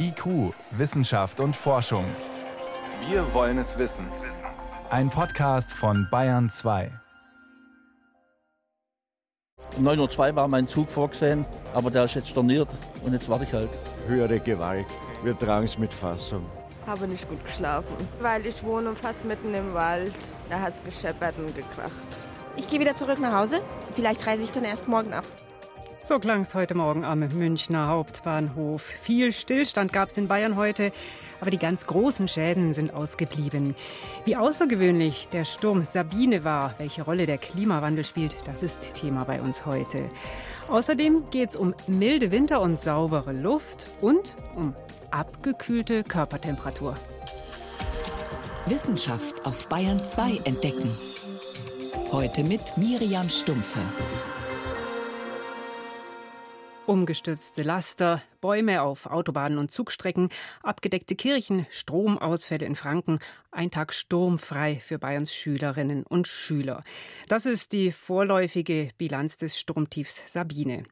IQ, 0.00 0.54
Wissenschaft 0.70 1.40
und 1.40 1.54
Forschung. 1.54 2.04
Wir 3.08 3.34
wollen 3.34 3.58
es 3.58 3.78
wissen. 3.78 4.06
Ein 4.90 5.10
Podcast 5.10 5.72
von 5.72 6.08
Bayern 6.10 6.48
2. 6.48 6.90
Um 9.76 9.86
9.02 9.86 10.30
Uhr 10.30 10.36
war 10.36 10.48
mein 10.48 10.66
Zug 10.66 10.88
vorgesehen, 10.88 11.44
aber 11.74 11.90
der 11.90 12.04
ist 12.04 12.14
jetzt 12.14 12.30
storniert 12.30 12.68
und 13.04 13.12
jetzt 13.12 13.28
warte 13.28 13.44
ich 13.44 13.52
halt. 13.52 13.68
Höhere 14.06 14.40
Gewalt. 14.40 14.86
Wir 15.22 15.38
tragen 15.38 15.66
es 15.66 15.76
mit 15.76 15.92
Fassung. 15.92 16.46
Habe 16.86 17.06
nicht 17.06 17.28
gut 17.28 17.44
geschlafen, 17.44 17.96
weil 18.20 18.46
ich 18.46 18.62
wohne 18.64 18.96
fast 18.96 19.24
mitten 19.24 19.52
im 19.52 19.74
Wald. 19.74 20.14
Da 20.48 20.60
hat 20.60 20.74
es 20.74 20.82
gescheppert 20.82 21.36
und 21.36 21.54
gekracht. 21.54 21.92
Ich 22.56 22.68
gehe 22.68 22.80
wieder 22.80 22.96
zurück 22.96 23.20
nach 23.20 23.34
Hause. 23.34 23.60
Vielleicht 23.92 24.26
reise 24.26 24.44
ich 24.44 24.50
dann 24.50 24.64
erst 24.64 24.88
morgen 24.88 25.12
ab. 25.12 25.24
So 26.04 26.18
klang 26.18 26.42
es 26.42 26.54
heute 26.54 26.74
Morgen 26.74 27.04
am 27.04 27.20
Münchner 27.20 27.88
Hauptbahnhof. 27.88 28.82
Viel 28.82 29.32
Stillstand 29.32 29.92
gab 29.92 30.08
es 30.08 30.16
in 30.16 30.26
Bayern 30.26 30.56
heute, 30.56 30.90
aber 31.40 31.50
die 31.50 31.58
ganz 31.58 31.86
großen 31.86 32.28
Schäden 32.28 32.72
sind 32.72 32.94
ausgeblieben. 32.94 33.74
Wie 34.24 34.36
außergewöhnlich 34.36 35.28
der 35.28 35.44
Sturm 35.44 35.84
Sabine 35.84 36.44
war, 36.44 36.74
welche 36.78 37.02
Rolle 37.02 37.26
der 37.26 37.36
Klimawandel 37.36 38.04
spielt, 38.04 38.34
das 38.46 38.62
ist 38.62 38.94
Thema 38.94 39.24
bei 39.24 39.40
uns 39.42 39.66
heute. 39.66 40.10
Außerdem 40.68 41.30
geht 41.30 41.50
es 41.50 41.56
um 41.56 41.74
milde 41.86 42.30
Winter 42.30 42.62
und 42.62 42.78
saubere 42.78 43.32
Luft 43.32 43.86
und 44.00 44.34
um 44.56 44.74
abgekühlte 45.10 46.04
Körpertemperatur. 46.04 46.96
Wissenschaft 48.66 49.44
auf 49.44 49.68
Bayern 49.68 50.02
2 50.02 50.42
entdecken. 50.44 50.90
Heute 52.12 52.44
mit 52.44 52.76
Miriam 52.76 53.28
Stumpfe. 53.28 53.80
Umgestürzte 56.88 57.62
Laster, 57.64 58.22
Bäume 58.40 58.80
auf 58.80 59.04
Autobahnen 59.04 59.58
und 59.58 59.70
Zugstrecken, 59.70 60.30
abgedeckte 60.62 61.16
Kirchen, 61.16 61.66
Stromausfälle 61.68 62.64
in 62.64 62.76
Franken, 62.76 63.18
ein 63.50 63.70
Tag 63.70 63.92
sturmfrei 63.92 64.80
für 64.82 64.98
Bayerns 64.98 65.34
Schülerinnen 65.34 66.04
und 66.04 66.26
Schüler. 66.26 66.82
Das 67.28 67.44
ist 67.44 67.74
die 67.74 67.92
vorläufige 67.92 68.88
Bilanz 68.96 69.36
des 69.36 69.60
Sturmtiefs 69.60 70.32
Sabine. 70.32 70.84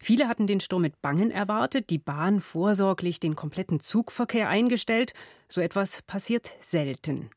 Viele 0.00 0.28
hatten 0.28 0.46
den 0.46 0.60
Sturm 0.60 0.80
mit 0.80 1.02
Bangen 1.02 1.30
erwartet, 1.30 1.90
die 1.90 1.98
Bahn 1.98 2.40
vorsorglich 2.40 3.20
den 3.20 3.36
kompletten 3.36 3.80
Zugverkehr 3.80 4.48
eingestellt. 4.48 5.12
So 5.50 5.60
etwas 5.60 6.00
passiert 6.00 6.52
selten. 6.60 7.28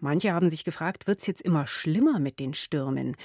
Manche 0.00 0.34
haben 0.34 0.50
sich 0.50 0.64
gefragt, 0.64 1.06
wird 1.06 1.20
es 1.20 1.26
jetzt 1.26 1.40
immer 1.40 1.66
schlimmer 1.66 2.18
mit 2.18 2.40
den 2.40 2.52
Stürmen? 2.52 3.16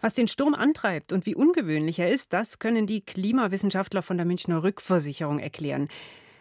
Was 0.00 0.14
den 0.14 0.28
Sturm 0.28 0.54
antreibt 0.54 1.12
und 1.12 1.26
wie 1.26 1.34
ungewöhnlich 1.34 1.98
er 1.98 2.10
ist, 2.10 2.32
das 2.32 2.58
können 2.58 2.86
die 2.86 3.00
Klimawissenschaftler 3.00 4.02
von 4.02 4.16
der 4.16 4.26
Münchner 4.26 4.62
Rückversicherung 4.62 5.40
erklären. 5.40 5.88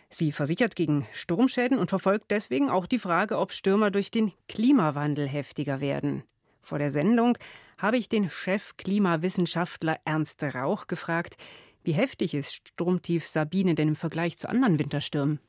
Sie 0.10 0.32
versichert 0.32 0.76
gegen 0.76 1.06
Sturmschäden 1.12 1.80
und 1.80 1.90
verfolgt 1.90 2.32
deswegen 2.32 2.70
auch 2.70 2.86
die 2.86 3.00
Frage, 3.00 3.38
ob 3.38 3.52
Stürmer 3.52 3.92
durch 3.92 4.12
den 4.12 4.32
Klimawandel 4.48 5.28
heftiger 5.28 5.82
werden. 5.82 6.24
Vor 6.62 6.80
der 6.80 6.92
Sendung 6.92 7.38
habe 7.78 7.98
ich 7.98 8.10
den 8.10 8.30
Chef-Klimawissenschaftler 8.30 10.00
Ernst 10.06 10.44
Rauch 10.44 10.88
gefragt, 10.88 11.36
wie 11.84 11.94
heftig 11.94 12.34
ist 12.34 12.70
Sturmtief 12.70 13.26
Sabine 13.28 13.76
denn 13.76 13.90
im 13.90 13.96
Vergleich 13.96 14.38
zu 14.38 14.50
anderen 14.50 14.80
Winterstürmen? 14.80 15.40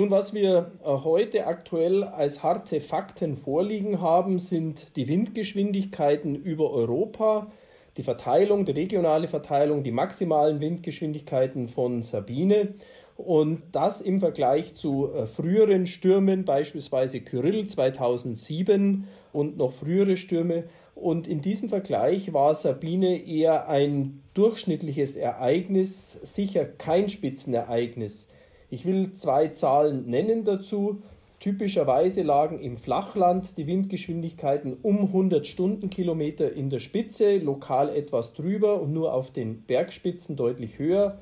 Nun, 0.00 0.10
was 0.10 0.32
wir 0.32 0.72
äh, 0.82 0.88
heute 1.04 1.46
aktuell 1.46 2.04
als 2.04 2.42
harte 2.42 2.80
Fakten 2.80 3.36
vorliegen 3.36 4.00
haben, 4.00 4.38
sind 4.38 4.96
die 4.96 5.06
Windgeschwindigkeiten 5.06 6.36
über 6.36 6.70
Europa, 6.70 7.52
die 7.98 8.02
Verteilung, 8.02 8.64
die 8.64 8.72
regionale 8.72 9.28
Verteilung, 9.28 9.84
die 9.84 9.90
maximalen 9.90 10.58
Windgeschwindigkeiten 10.58 11.68
von 11.68 12.02
Sabine 12.02 12.76
und 13.18 13.60
das 13.72 14.00
im 14.00 14.20
Vergleich 14.20 14.74
zu 14.74 15.12
äh, 15.12 15.26
früheren 15.26 15.86
Stürmen, 15.86 16.46
beispielsweise 16.46 17.20
Kyrill 17.20 17.66
2007 17.66 19.06
und 19.34 19.58
noch 19.58 19.72
frühere 19.72 20.16
Stürme. 20.16 20.64
Und 20.94 21.28
in 21.28 21.42
diesem 21.42 21.68
Vergleich 21.68 22.32
war 22.32 22.54
Sabine 22.54 23.22
eher 23.26 23.68
ein 23.68 24.22
durchschnittliches 24.32 25.16
Ereignis, 25.16 26.18
sicher 26.22 26.64
kein 26.64 27.10
Spitzenereignis. 27.10 28.26
Ich 28.70 28.86
will 28.86 29.14
zwei 29.14 29.48
Zahlen 29.48 30.06
nennen 30.06 30.44
dazu. 30.44 31.02
Typischerweise 31.40 32.22
lagen 32.22 32.60
im 32.60 32.76
Flachland 32.76 33.56
die 33.56 33.66
Windgeschwindigkeiten 33.66 34.76
um 34.82 35.06
100 35.06 35.44
Stundenkilometer 35.44 36.52
in 36.52 36.70
der 36.70 36.78
Spitze, 36.78 37.38
lokal 37.38 37.88
etwas 37.88 38.32
drüber 38.32 38.80
und 38.80 38.92
nur 38.92 39.12
auf 39.12 39.32
den 39.32 39.62
Bergspitzen 39.62 40.36
deutlich 40.36 40.78
höher. 40.78 41.18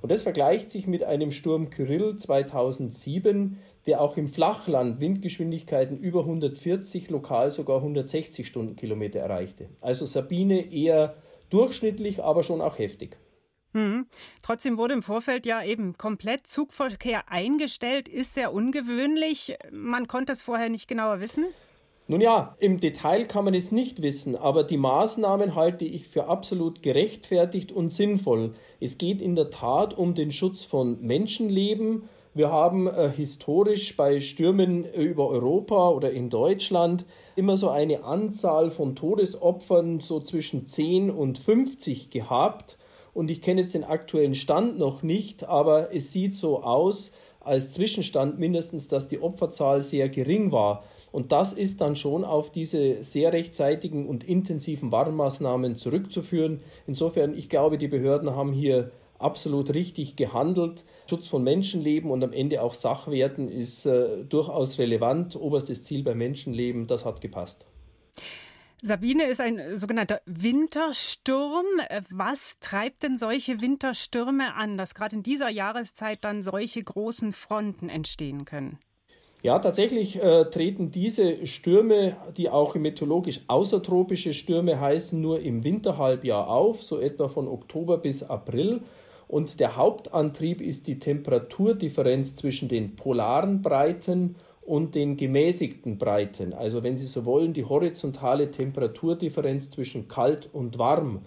Und 0.00 0.12
das 0.12 0.22
vergleicht 0.22 0.70
sich 0.70 0.86
mit 0.86 1.02
einem 1.02 1.32
Sturm 1.32 1.70
Kyrill 1.70 2.16
2007, 2.16 3.58
der 3.86 4.00
auch 4.00 4.16
im 4.16 4.28
Flachland 4.28 5.00
Windgeschwindigkeiten 5.00 5.98
über 5.98 6.20
140, 6.20 7.10
lokal 7.10 7.50
sogar 7.50 7.78
160 7.78 8.46
Stundenkilometer 8.46 9.18
erreichte. 9.18 9.68
Also 9.80 10.06
Sabine 10.06 10.72
eher 10.72 11.14
durchschnittlich, 11.50 12.22
aber 12.22 12.44
schon 12.44 12.60
auch 12.60 12.78
heftig. 12.78 13.16
Mhm. 13.72 14.06
Trotzdem 14.42 14.76
wurde 14.76 14.94
im 14.94 15.02
Vorfeld 15.02 15.46
ja 15.46 15.62
eben 15.62 15.96
komplett 15.96 16.46
Zugverkehr 16.46 17.30
eingestellt. 17.30 18.08
Ist 18.08 18.34
sehr 18.34 18.52
ungewöhnlich. 18.52 19.56
Man 19.70 20.08
konnte 20.08 20.32
es 20.32 20.42
vorher 20.42 20.68
nicht 20.68 20.88
genauer 20.88 21.20
wissen. 21.20 21.46
Nun 22.08 22.20
ja, 22.20 22.56
im 22.58 22.80
Detail 22.80 23.26
kann 23.26 23.44
man 23.44 23.54
es 23.54 23.70
nicht 23.70 24.02
wissen, 24.02 24.34
aber 24.36 24.64
die 24.64 24.76
Maßnahmen 24.76 25.54
halte 25.54 25.84
ich 25.84 26.08
für 26.08 26.26
absolut 26.26 26.82
gerechtfertigt 26.82 27.70
und 27.70 27.90
sinnvoll. 27.90 28.54
Es 28.80 28.98
geht 28.98 29.20
in 29.22 29.36
der 29.36 29.50
Tat 29.50 29.96
um 29.96 30.14
den 30.14 30.32
Schutz 30.32 30.64
von 30.64 31.00
Menschenleben. 31.00 32.08
Wir 32.34 32.50
haben 32.50 32.86
äh, 32.88 33.10
historisch 33.10 33.96
bei 33.96 34.18
Stürmen 34.20 34.84
über 34.84 35.28
Europa 35.28 35.90
oder 35.90 36.10
in 36.10 36.28
Deutschland 36.28 37.04
immer 37.36 37.56
so 37.56 37.68
eine 37.68 38.04
Anzahl 38.04 38.70
von 38.70 38.96
Todesopfern 38.96 40.00
so 40.00 40.18
zwischen 40.20 40.66
10 40.66 41.10
und 41.10 41.38
50 41.38 42.10
gehabt. 42.10 42.78
Und 43.14 43.30
ich 43.30 43.42
kenne 43.42 43.60
jetzt 43.60 43.74
den 43.74 43.84
aktuellen 43.84 44.34
Stand 44.34 44.78
noch 44.78 45.02
nicht, 45.02 45.44
aber 45.44 45.94
es 45.94 46.12
sieht 46.12 46.34
so 46.34 46.62
aus, 46.62 47.12
als 47.40 47.72
Zwischenstand 47.72 48.38
mindestens, 48.38 48.88
dass 48.88 49.08
die 49.08 49.20
Opferzahl 49.20 49.82
sehr 49.82 50.08
gering 50.08 50.52
war. 50.52 50.84
Und 51.10 51.32
das 51.32 51.52
ist 51.52 51.80
dann 51.80 51.96
schon 51.96 52.24
auf 52.24 52.50
diese 52.50 53.02
sehr 53.02 53.32
rechtzeitigen 53.32 54.08
und 54.08 54.24
intensiven 54.24 54.92
Warnmaßnahmen 54.92 55.76
zurückzuführen. 55.76 56.60
Insofern, 56.86 57.36
ich 57.36 57.48
glaube, 57.48 57.78
die 57.78 57.88
Behörden 57.88 58.30
haben 58.30 58.52
hier 58.52 58.92
absolut 59.18 59.74
richtig 59.74 60.16
gehandelt. 60.16 60.84
Schutz 61.08 61.28
von 61.28 61.44
Menschenleben 61.44 62.10
und 62.10 62.24
am 62.24 62.32
Ende 62.32 62.62
auch 62.62 62.74
Sachwerten 62.74 63.48
ist 63.48 63.86
äh, 63.86 64.24
durchaus 64.24 64.78
relevant. 64.78 65.36
Oberstes 65.36 65.82
Ziel 65.82 66.02
bei 66.02 66.14
Menschenleben, 66.14 66.86
das 66.86 67.04
hat 67.04 67.20
gepasst. 67.20 67.66
Sabine 68.84 69.28
ist 69.28 69.40
ein 69.40 69.60
äh, 69.60 69.78
sogenannter 69.78 70.20
Wintersturm. 70.26 71.66
Äh, 71.88 72.02
was 72.10 72.58
treibt 72.58 73.04
denn 73.04 73.16
solche 73.16 73.60
Winterstürme 73.60 74.56
an, 74.56 74.76
dass 74.76 74.96
gerade 74.96 75.14
in 75.14 75.22
dieser 75.22 75.48
Jahreszeit 75.48 76.24
dann 76.24 76.42
solche 76.42 76.82
großen 76.82 77.32
Fronten 77.32 77.88
entstehen 77.88 78.44
können? 78.44 78.80
Ja, 79.40 79.60
tatsächlich 79.60 80.20
äh, 80.20 80.46
treten 80.46 80.90
diese 80.90 81.46
Stürme, 81.46 82.16
die 82.36 82.50
auch 82.50 82.74
meteorologisch 82.74 83.42
außertropische 83.46 84.34
Stürme 84.34 84.80
heißen, 84.80 85.20
nur 85.20 85.38
im 85.40 85.62
Winterhalbjahr 85.62 86.48
auf, 86.48 86.82
so 86.82 86.98
etwa 86.98 87.28
von 87.28 87.46
Oktober 87.46 87.98
bis 87.98 88.24
April. 88.24 88.80
Und 89.28 89.60
der 89.60 89.76
Hauptantrieb 89.76 90.60
ist 90.60 90.88
die 90.88 90.98
Temperaturdifferenz 90.98 92.34
zwischen 92.34 92.68
den 92.68 92.96
polaren 92.96 93.62
Breiten 93.62 94.34
den 94.66 95.16
gemäßigten 95.16 95.98
Breiten. 95.98 96.52
Also 96.52 96.82
wenn 96.82 96.96
Sie 96.96 97.06
so 97.06 97.24
wollen, 97.24 97.52
die 97.52 97.64
horizontale 97.64 98.50
Temperaturdifferenz 98.50 99.70
zwischen 99.70 100.08
kalt 100.08 100.48
und 100.52 100.78
warm. 100.78 101.22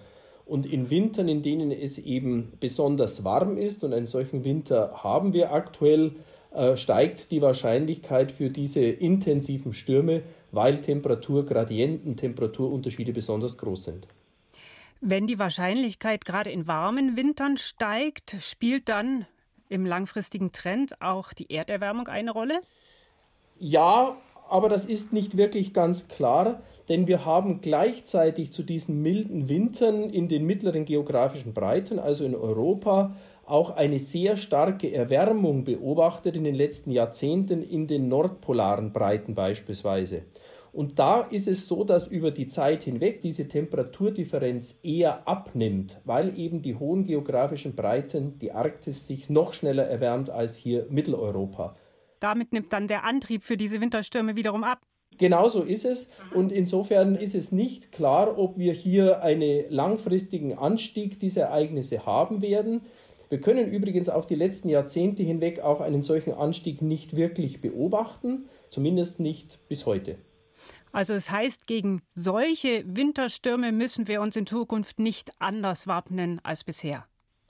Und 0.46 0.66
in 0.66 0.90
Wintern, 0.90 1.28
in 1.28 1.42
denen 1.42 1.72
es 1.72 1.98
eben 1.98 2.54
besonders 2.60 3.24
warm 3.24 3.58
ist, 3.58 3.84
und 3.84 3.94
einen 3.94 4.06
solchen 4.06 4.44
Winter 4.44 5.04
haben 5.04 5.34
wir 5.34 5.52
aktuell, 5.52 6.14
äh, 6.56 6.78
steigt 6.78 7.32
die 7.32 7.42
Wahrscheinlichkeit 7.42 8.32
für 8.32 8.50
diese 8.50 8.82
intensiven 8.82 9.74
Stürme, 9.74 10.22
weil 10.52 10.82
Temperaturgradienten, 10.82 12.16
Temperaturunterschiede 12.16 13.12
besonders 13.12 13.58
groß 13.58 13.84
sind. 13.84 14.08
Wenn 15.02 15.28
die 15.28 15.38
Wahrscheinlichkeit 15.38 16.24
gerade 16.24 16.52
in 16.52 16.68
warmen 16.68 17.18
Wintern 17.18 17.58
steigt, 17.58 18.38
spielt 18.40 18.88
dann 18.88 19.26
im 19.68 19.86
langfristigen 19.86 20.52
Trend 20.52 21.02
auch 21.02 21.34
die 21.34 21.52
Erderwärmung 21.52 22.08
eine 22.08 22.32
Rolle? 22.32 22.62
Ja, 23.58 24.18
aber 24.50 24.70
das 24.70 24.86
ist 24.86 25.14
nicht 25.14 25.38
wirklich 25.38 25.74
ganz 25.74 26.08
klar, 26.08 26.62
denn 26.90 27.08
wir 27.08 27.26
haben 27.26 27.62
gleichzeitig 27.62 28.52
zu 28.52 28.64
diesen 28.64 29.02
milden 29.02 29.50
Wintern 29.50 30.10
in 30.10 30.28
den 30.28 30.46
mittleren 30.46 30.86
geografischen 30.86 31.54
Breiten, 31.54 31.98
also 31.98 32.26
in 32.26 32.36
Europa, 32.36 33.16
auch 33.46 33.76
eine 33.76 34.00
sehr 34.00 34.38
starke 34.38 34.92
Erwärmung 34.92 35.64
beobachtet 35.64 36.36
in 36.36 36.44
den 36.44 36.56
letzten 36.56 36.92
Jahrzehnten 36.92 37.62
in 37.62 37.88
den 37.88 38.08
nordpolaren 38.08 38.92
Breiten 38.92 39.36
beispielsweise. 39.36 40.24
Und 40.74 41.00
da 41.00 41.22
ist 41.22 41.48
es 41.48 41.68
so, 41.68 41.86
dass 41.86 42.06
über 42.08 42.32
die 42.32 42.50
Zeit 42.50 42.84
hinweg 42.84 43.22
diese 43.22 43.48
Temperaturdifferenz 43.48 44.78
eher 44.84 45.26
abnimmt, 45.26 46.02
weil 46.04 46.38
eben 46.38 46.62
die 46.62 46.76
hohen 46.76 47.06
geografischen 47.06 47.76
Breiten, 47.76 48.40
die 48.40 48.52
Arktis, 48.52 49.08
sich 49.08 49.30
noch 49.30 49.54
schneller 49.54 49.86
erwärmt 49.86 50.30
als 50.30 50.58
hier 50.58 50.86
Mitteleuropa. 50.90 51.78
Damit 52.26 52.54
nimmt 52.54 52.74
dann 52.74 52.88
der 52.88 53.04
Antrieb 53.04 53.44
für 53.44 53.56
diese 53.56 53.82
Winterstürme 53.82 54.36
wiederum 54.36 54.64
ab. 54.64 54.82
Genauso 55.20 55.62
ist 55.62 55.86
es. 55.86 56.10
Und 56.34 56.52
insofern 56.52 57.14
ist 57.14 57.36
es 57.36 57.52
nicht 57.52 57.92
klar, 57.92 58.40
ob 58.40 58.58
wir 58.58 58.74
hier 58.74 59.22
einen 59.22 59.66
langfristigen 59.70 60.58
Anstieg 60.58 61.20
dieser 61.20 61.44
Ereignisse 61.44 62.08
haben 62.08 62.42
werden. 62.42 62.82
Wir 63.30 63.40
können 63.40 63.72
übrigens 63.72 64.10
auf 64.10 64.26
die 64.26 64.34
letzten 64.34 64.70
Jahrzehnte 64.70 65.22
hinweg 65.22 65.60
auch 65.60 65.82
einen 65.82 66.02
solchen 66.02 66.34
Anstieg 66.34 66.82
nicht 66.82 67.16
wirklich 67.16 67.62
beobachten, 67.62 68.46
zumindest 68.72 69.20
nicht 69.20 69.60
bis 69.70 69.86
heute. 69.86 70.18
Also 70.92 71.14
es 71.14 71.30
heißt, 71.30 71.68
gegen 71.68 72.02
solche 72.16 72.84
Winterstürme 72.88 73.72
müssen 73.72 74.08
wir 74.08 74.20
uns 74.20 74.36
in 74.36 74.48
Zukunft 74.48 74.98
nicht 74.98 75.30
anders 75.38 75.86
wappnen 75.86 76.42
als 76.44 76.64
bisher. 76.64 77.06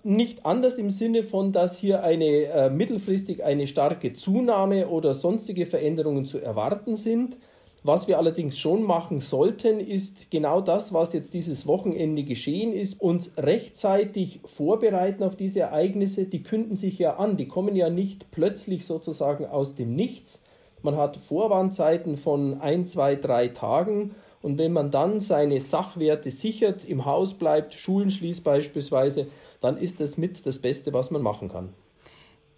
Nicht 0.08 0.46
anders 0.46 0.76
im 0.76 0.92
Sinne 0.92 1.24
von, 1.24 1.52
dass 1.52 1.80
hier 1.80 2.04
eine 2.04 2.26
äh, 2.26 2.70
mittelfristig 2.70 3.44
eine 3.44 3.66
starke 3.66 4.14
Zunahme 4.14 4.88
oder 4.88 5.16
sonstige 5.16 5.66
Veränderungen 5.66 6.26
zu 6.26 6.38
erwarten 6.38 6.96
sind. 6.96 7.38
Was 7.82 8.08
wir 8.08 8.20
allerdings 8.20 8.56
schon 8.60 8.84
machen 8.84 9.20
sollten, 9.20 9.80
ist 9.80 10.30
genau 10.30 10.62
das, 10.62 10.94
was 10.94 11.14
jetzt 11.14 11.34
dieses 11.34 11.66
Wochenende 11.66 12.22
geschehen 12.22 12.72
ist, 12.72 13.02
uns 13.02 13.32
rechtzeitig 13.36 14.42
vorbereiten 14.46 15.24
auf 15.24 15.36
diese 15.36 15.62
Ereignisse. 15.62 16.26
Die 16.26 16.44
künden 16.44 16.76
sich 16.76 17.00
ja 17.00 17.16
an, 17.16 17.36
die 17.36 17.48
kommen 17.48 17.76
ja 17.76 17.90
nicht 17.90 18.30
plötzlich 18.30 18.86
sozusagen 18.86 19.48
aus 19.48 19.74
dem 19.74 19.96
Nichts, 19.96 20.40
man 20.86 20.98
hat 20.98 21.18
Vorwarnzeiten 21.18 22.16
von 22.16 22.62
ein, 22.62 22.86
zwei, 22.86 23.16
drei 23.16 23.48
Tagen. 23.48 24.14
Und 24.44 24.60
wenn 24.60 24.72
man 24.72 24.92
dann 24.92 25.20
seine 25.20 25.60
Sachwerte 25.60 26.30
sichert, 26.30 26.86
im 26.86 27.06
Haus 27.06 27.34
bleibt, 27.34 27.74
Schulen 27.74 28.12
schließt 28.12 28.44
beispielsweise, 28.44 29.26
dann 29.62 29.78
ist 29.78 30.00
das 30.00 30.18
mit 30.18 30.46
das 30.46 30.60
Beste, 30.60 30.94
was 30.94 31.12
man 31.12 31.22
machen 31.22 31.50
kann. 31.50 31.74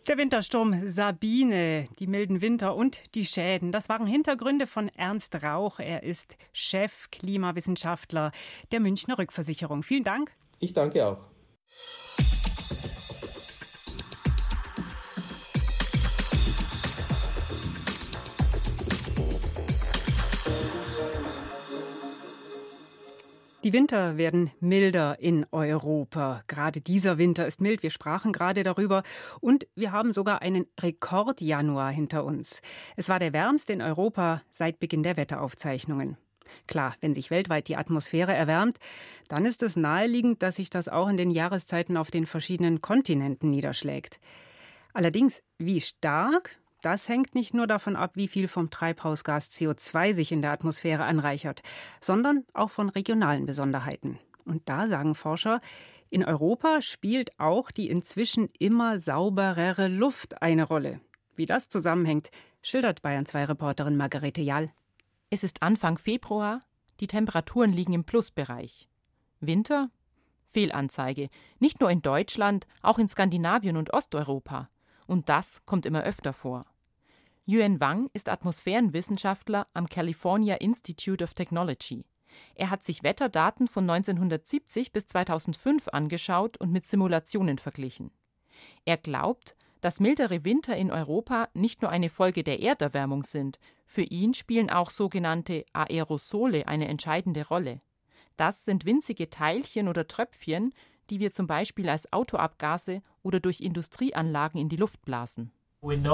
Der 0.07 0.17
Wintersturm 0.17 0.87
Sabine, 0.87 1.85
die 1.99 2.07
milden 2.07 2.41
Winter 2.41 2.75
und 2.75 3.13
die 3.13 3.25
Schäden, 3.25 3.73
das 3.73 3.89
waren 3.89 4.07
Hintergründe 4.07 4.65
von 4.65 4.87
Ernst 4.89 5.43
Rauch. 5.43 5.79
Er 5.79 6.03
ist 6.03 6.37
Chef 6.53 7.11
Klimawissenschaftler 7.11 8.31
der 8.71 8.79
Münchner 8.79 9.17
Rückversicherung. 9.17 9.83
Vielen 9.83 10.05
Dank. 10.05 10.31
Ich 10.59 10.71
danke 10.71 11.05
auch. 11.05 11.25
Die 23.67 23.73
Winter 23.73 24.15
werden 24.15 24.49
milder 24.61 25.19
in 25.19 25.45
Europa. 25.51 26.41
Gerade 26.47 26.79
dieser 26.79 27.17
Winter 27.17 27.45
ist 27.45 27.59
mild. 27.59 27.83
Wir 27.83 27.89
sprachen 27.89 28.31
gerade 28.31 28.63
darüber. 28.63 29.03
Und 29.41 29.67
wir 29.75 29.91
haben 29.91 30.13
sogar 30.13 30.41
einen 30.41 30.67
Rekordjanuar 30.79 31.91
hinter 31.91 32.23
uns. 32.23 32.61
Es 32.95 33.09
war 33.09 33.19
der 33.19 33.33
wärmste 33.33 33.73
in 33.73 33.81
Europa 33.81 34.41
seit 34.53 34.79
Beginn 34.79 35.03
der 35.03 35.17
Wetteraufzeichnungen. 35.17 36.15
Klar, 36.65 36.95
wenn 37.01 37.13
sich 37.13 37.29
weltweit 37.29 37.67
die 37.67 37.75
Atmosphäre 37.75 38.33
erwärmt, 38.33 38.77
dann 39.27 39.43
ist 39.43 39.61
es 39.61 39.75
naheliegend, 39.75 40.41
dass 40.41 40.55
sich 40.55 40.69
das 40.69 40.87
auch 40.87 41.09
in 41.09 41.17
den 41.17 41.29
Jahreszeiten 41.29 41.97
auf 41.97 42.09
den 42.09 42.25
verschiedenen 42.25 42.79
Kontinenten 42.79 43.49
niederschlägt. 43.49 44.21
Allerdings, 44.93 45.43
wie 45.57 45.81
stark, 45.81 46.57
das 46.81 47.09
hängt 47.09 47.35
nicht 47.35 47.53
nur 47.53 47.67
davon 47.67 47.95
ab, 47.95 48.11
wie 48.15 48.27
viel 48.27 48.47
vom 48.47 48.69
Treibhausgas 48.69 49.51
CO2 49.51 50.13
sich 50.13 50.31
in 50.31 50.41
der 50.41 50.51
Atmosphäre 50.51 51.03
anreichert, 51.03 51.63
sondern 52.01 52.45
auch 52.53 52.69
von 52.69 52.89
regionalen 52.89 53.45
Besonderheiten. 53.45 54.19
Und 54.45 54.69
da 54.69 54.87
sagen 54.87 55.15
Forscher, 55.15 55.59
in 56.09 56.23
Europa 56.23 56.81
spielt 56.81 57.37
auch 57.39 57.71
die 57.71 57.89
inzwischen 57.89 58.49
immer 58.59 58.99
sauberere 58.99 59.87
Luft 59.87 60.41
eine 60.41 60.63
Rolle. 60.63 61.01
Wie 61.35 61.45
das 61.45 61.67
zusammenhängt, 61.67 62.31
schildert 62.61 63.01
Bayern 63.01 63.25
2 63.25 63.45
Reporterin 63.45 63.97
Margarete 63.97 64.41
Jall. 64.41 64.71
Es 65.29 65.43
ist 65.43 65.61
Anfang 65.61 65.97
Februar, 65.97 66.61
die 66.99 67.07
Temperaturen 67.07 67.73
liegen 67.73 67.93
im 67.93 68.05
Plusbereich. 68.05 68.87
Winter? 69.39 69.89
Fehlanzeige. 70.45 71.29
Nicht 71.59 71.81
nur 71.81 71.91
in 71.91 72.01
Deutschland, 72.01 72.65
auch 72.81 72.97
in 72.97 73.09
Skandinavien 73.09 73.75
und 73.75 73.93
Osteuropa. 73.93 74.69
Und 75.07 75.29
das 75.29 75.61
kommt 75.65 75.85
immer 75.85 76.03
öfter 76.03 76.33
vor. 76.33 76.65
Yuan 77.45 77.79
Wang 77.79 78.09
ist 78.13 78.29
Atmosphärenwissenschaftler 78.29 79.67
am 79.73 79.87
California 79.87 80.55
Institute 80.55 81.23
of 81.23 81.33
Technology. 81.33 82.05
Er 82.55 82.69
hat 82.69 82.83
sich 82.83 83.03
Wetterdaten 83.03 83.67
von 83.67 83.89
1970 83.89 84.91
bis 84.91 85.07
2005 85.07 85.87
angeschaut 85.87 86.57
und 86.57 86.71
mit 86.71 86.85
Simulationen 86.85 87.57
verglichen. 87.57 88.11
Er 88.85 88.97
glaubt, 88.97 89.55
dass 89.81 89.99
mildere 89.99 90.43
Winter 90.43 90.75
in 90.75 90.91
Europa 90.91 91.49
nicht 91.53 91.81
nur 91.81 91.91
eine 91.91 92.09
Folge 92.09 92.43
der 92.43 92.61
Erderwärmung 92.61 93.23
sind, 93.23 93.59
für 93.85 94.01
ihn 94.01 94.33
spielen 94.33 94.69
auch 94.69 94.89
sogenannte 94.89 95.65
Aerosole 95.73 96.67
eine 96.67 96.87
entscheidende 96.87 97.47
Rolle. 97.47 97.81
Das 98.35 98.65
sind 98.65 98.85
winzige 98.85 99.29
Teilchen 99.29 99.87
oder 99.87 100.07
Tröpfchen, 100.07 100.73
die 101.09 101.19
wir 101.19 101.33
zum 101.33 101.47
Beispiel 101.47 101.89
als 101.89 102.11
Autoabgase 102.13 103.01
oder 103.23 103.39
durch 103.39 103.61
Industrieanlagen 103.61 104.59
in 104.59 104.69
die 104.69 104.77
Luft 104.77 105.03
blasen. 105.03 105.51
Wir 105.79 106.05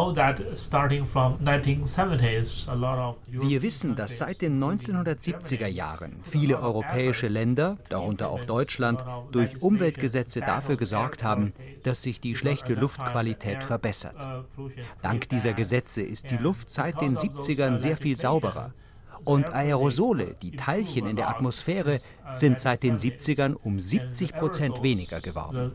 wissen, 3.62 3.96
dass 3.96 4.18
seit 4.18 4.42
den 4.42 4.62
1970er 4.62 5.68
Jahren 5.68 6.20
viele 6.22 6.60
europäische 6.60 7.30
Länder, 7.30 7.78
darunter 7.88 8.30
auch 8.30 8.44
Deutschland, 8.44 9.06
durch 9.32 9.62
Umweltgesetze 9.62 10.42
dafür 10.42 10.76
gesorgt 10.76 11.24
haben, 11.24 11.54
dass 11.84 12.02
sich 12.02 12.20
die 12.20 12.36
schlechte 12.36 12.74
Luftqualität 12.74 13.64
verbessert. 13.64 14.46
Dank 15.02 15.30
dieser 15.30 15.54
Gesetze 15.54 16.02
ist 16.02 16.30
die 16.30 16.38
Luft 16.38 16.70
seit 16.70 17.00
den 17.00 17.16
70ern 17.16 17.80
sehr 17.80 17.96
viel 17.96 18.18
sauberer. 18.18 18.74
Und 19.26 19.54
Aerosole, 19.54 20.36
die 20.42 20.52
Teilchen 20.52 21.08
in 21.08 21.16
der 21.16 21.30
Atmosphäre, 21.30 22.00
sind 22.34 22.60
seit 22.60 22.84
den 22.84 22.98
70ern 22.98 23.54
um 23.54 23.80
70 23.80 24.34
Prozent 24.34 24.84
weniger 24.84 25.22
geworden. 25.22 25.74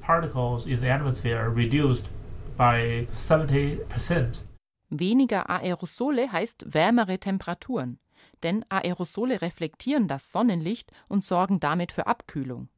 Weniger 4.90 5.50
Aerosole 5.50 6.32
heißt 6.32 6.74
wärmere 6.74 7.18
Temperaturen, 7.18 7.98
denn 8.42 8.64
Aerosole 8.68 9.42
reflektieren 9.42 10.08
das 10.08 10.32
Sonnenlicht 10.32 10.90
und 11.08 11.24
sorgen 11.24 11.60
damit 11.60 11.92
für 11.92 12.06
Abkühlung. 12.06 12.68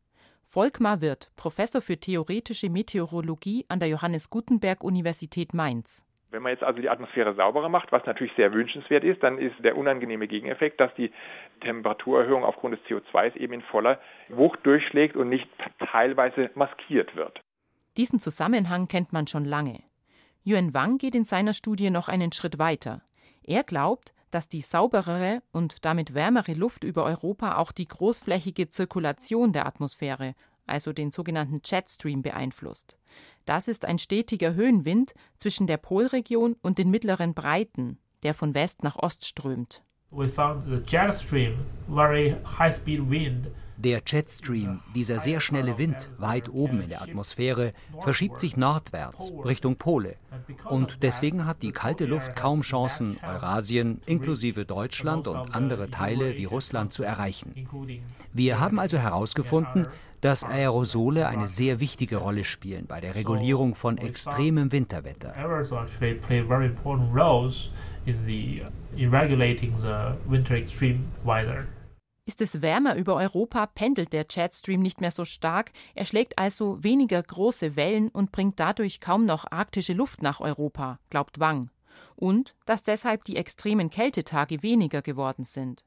Volkmar 0.42 1.00
Wirth, 1.00 1.30
Professor 1.36 1.80
für 1.80 1.98
theoretische 1.98 2.70
Meteorologie 2.70 3.66
an 3.68 3.78
der 3.78 3.88
Johannes 3.88 4.30
Gutenberg 4.30 4.82
Universität 4.82 5.54
Mainz. 5.54 6.04
Wenn 6.30 6.42
man 6.42 6.52
jetzt 6.52 6.62
also 6.62 6.80
die 6.80 6.88
Atmosphäre 6.88 7.34
sauberer 7.34 7.68
macht, 7.68 7.90
was 7.90 8.06
natürlich 8.06 8.32
sehr 8.36 8.52
wünschenswert 8.52 9.02
ist, 9.02 9.22
dann 9.22 9.38
ist 9.38 9.54
der 9.64 9.76
unangenehme 9.76 10.28
Gegeneffekt, 10.28 10.80
dass 10.80 10.94
die 10.94 11.10
Temperaturerhöhung 11.60 12.44
aufgrund 12.44 12.74
des 12.74 12.84
CO2 12.86 13.36
eben 13.36 13.54
in 13.54 13.62
voller 13.62 13.98
Wucht 14.28 14.60
durchschlägt 14.62 15.16
und 15.16 15.28
nicht 15.28 15.48
teilweise 15.90 16.50
maskiert 16.54 17.16
wird. 17.16 17.40
Diesen 17.96 18.20
Zusammenhang 18.20 18.86
kennt 18.86 19.12
man 19.12 19.26
schon 19.26 19.44
lange. 19.44 19.82
Yuan 20.44 20.72
Wang 20.72 20.98
geht 20.98 21.16
in 21.16 21.24
seiner 21.24 21.52
Studie 21.52 21.90
noch 21.90 22.08
einen 22.08 22.32
Schritt 22.32 22.58
weiter. 22.58 23.02
Er 23.42 23.64
glaubt, 23.64 24.12
dass 24.30 24.48
die 24.48 24.60
sauberere 24.60 25.42
und 25.52 25.84
damit 25.84 26.14
wärmere 26.14 26.54
Luft 26.54 26.84
über 26.84 27.04
Europa 27.04 27.56
auch 27.56 27.72
die 27.72 27.88
großflächige 27.88 28.68
Zirkulation 28.68 29.52
der 29.52 29.66
Atmosphäre, 29.66 30.34
also 30.70 30.92
den 30.92 31.10
sogenannten 31.10 31.60
Jetstream, 31.64 32.22
beeinflusst. 32.22 32.98
Das 33.44 33.68
ist 33.68 33.84
ein 33.84 33.98
stetiger 33.98 34.54
Höhenwind 34.54 35.14
zwischen 35.36 35.66
der 35.66 35.76
Polregion 35.76 36.56
und 36.62 36.78
den 36.78 36.90
mittleren 36.90 37.34
Breiten, 37.34 37.98
der 38.22 38.34
von 38.34 38.54
West 38.54 38.82
nach 38.82 38.96
Ost 38.96 39.26
strömt. 39.26 39.82
We 40.12 40.28
found 40.28 40.66
the 40.66 40.82
jet 40.86 41.14
stream, 41.14 41.66
very 41.88 42.36
high 42.58 42.74
speed 42.74 43.08
wind 43.08 43.48
der 43.80 44.02
Jetstream, 44.06 44.80
dieser 44.94 45.18
sehr 45.18 45.40
schnelle 45.40 45.78
Wind 45.78 46.10
weit 46.18 46.50
oben 46.50 46.82
in 46.82 46.90
der 46.90 47.00
Atmosphäre, 47.00 47.72
verschiebt 48.00 48.38
sich 48.38 48.56
nordwärts, 48.56 49.32
Richtung 49.44 49.76
Pole. 49.76 50.16
Und 50.68 51.02
deswegen 51.02 51.46
hat 51.46 51.62
die 51.62 51.72
kalte 51.72 52.04
Luft 52.04 52.36
kaum 52.36 52.60
Chancen, 52.60 53.18
Eurasien 53.26 54.02
inklusive 54.04 54.66
Deutschland 54.66 55.28
und 55.28 55.54
andere 55.54 55.88
Teile 55.90 56.36
wie 56.36 56.44
Russland 56.44 56.92
zu 56.92 57.02
erreichen. 57.02 57.54
Wir 58.34 58.60
haben 58.60 58.78
also 58.78 58.98
herausgefunden, 58.98 59.86
dass 60.20 60.44
Aerosole 60.44 61.26
eine 61.26 61.48
sehr 61.48 61.80
wichtige 61.80 62.16
Rolle 62.16 62.44
spielen 62.44 62.86
bei 62.86 63.00
der 63.00 63.14
Regulierung 63.14 63.74
von 63.74 63.98
extremem 63.98 64.72
Winterwetter. 64.72 65.34
in 68.96 69.10
regulating 69.10 69.74
the 69.80 70.14
winter 70.26 70.54
extreme 70.54 71.04
weather. 71.24 71.66
Ist 72.26 72.40
es 72.40 72.62
wärmer 72.62 72.94
über 72.94 73.16
Europa, 73.16 73.66
pendelt 73.66 74.12
der 74.12 74.26
Jetstream 74.28 74.82
nicht 74.82 75.00
mehr 75.00 75.10
so 75.10 75.24
stark, 75.24 75.72
er 75.94 76.04
schlägt 76.04 76.38
also 76.38 76.82
weniger 76.84 77.20
große 77.22 77.74
Wellen 77.74 78.08
und 78.08 78.30
bringt 78.30 78.60
dadurch 78.60 79.00
kaum 79.00 79.24
noch 79.26 79.50
arktische 79.50 79.94
Luft 79.94 80.22
nach 80.22 80.40
Europa, 80.40 81.00
glaubt 81.10 81.40
Wang. 81.40 81.70
Und 82.14 82.54
dass 82.66 82.82
deshalb 82.82 83.24
die 83.24 83.36
extremen 83.36 83.90
Kältetage 83.90 84.62
weniger 84.62 85.02
geworden 85.02 85.44
sind. 85.44 85.84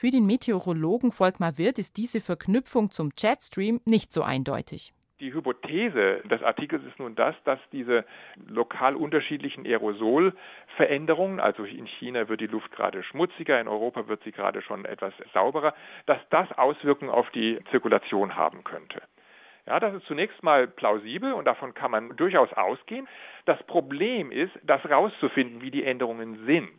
Für 0.00 0.08
den 0.08 0.24
Meteorologen 0.24 1.12
Volkmar 1.12 1.58
Wirth 1.58 1.78
ist 1.78 1.98
diese 1.98 2.22
Verknüpfung 2.22 2.90
zum 2.90 3.10
Jetstream 3.18 3.82
nicht 3.84 4.14
so 4.14 4.22
eindeutig. 4.22 4.94
Die 5.20 5.34
Hypothese 5.34 6.22
des 6.24 6.42
Artikels 6.42 6.82
ist 6.86 6.98
nun 6.98 7.14
das, 7.16 7.34
dass 7.44 7.58
diese 7.70 8.06
lokal 8.48 8.96
unterschiedlichen 8.96 9.66
Aerosolveränderungen, 9.66 11.38
also 11.38 11.64
in 11.64 11.84
China 11.84 12.30
wird 12.30 12.40
die 12.40 12.46
Luft 12.46 12.72
gerade 12.72 13.02
schmutziger, 13.02 13.60
in 13.60 13.68
Europa 13.68 14.08
wird 14.08 14.22
sie 14.24 14.32
gerade 14.32 14.62
schon 14.62 14.86
etwas 14.86 15.12
sauberer, 15.34 15.74
dass 16.06 16.20
das 16.30 16.50
Auswirkungen 16.56 17.10
auf 17.10 17.28
die 17.32 17.58
Zirkulation 17.70 18.36
haben 18.36 18.64
könnte. 18.64 19.02
Ja, 19.66 19.80
das 19.80 19.92
ist 19.92 20.06
zunächst 20.06 20.42
mal 20.42 20.66
plausibel 20.66 21.34
und 21.34 21.44
davon 21.44 21.74
kann 21.74 21.90
man 21.90 22.16
durchaus 22.16 22.50
ausgehen. 22.54 23.06
Das 23.44 23.62
Problem 23.64 24.32
ist, 24.32 24.52
das 24.62 24.82
rauszufinden, 24.88 25.60
wie 25.60 25.70
die 25.70 25.84
Änderungen 25.84 26.46
sind. 26.46 26.70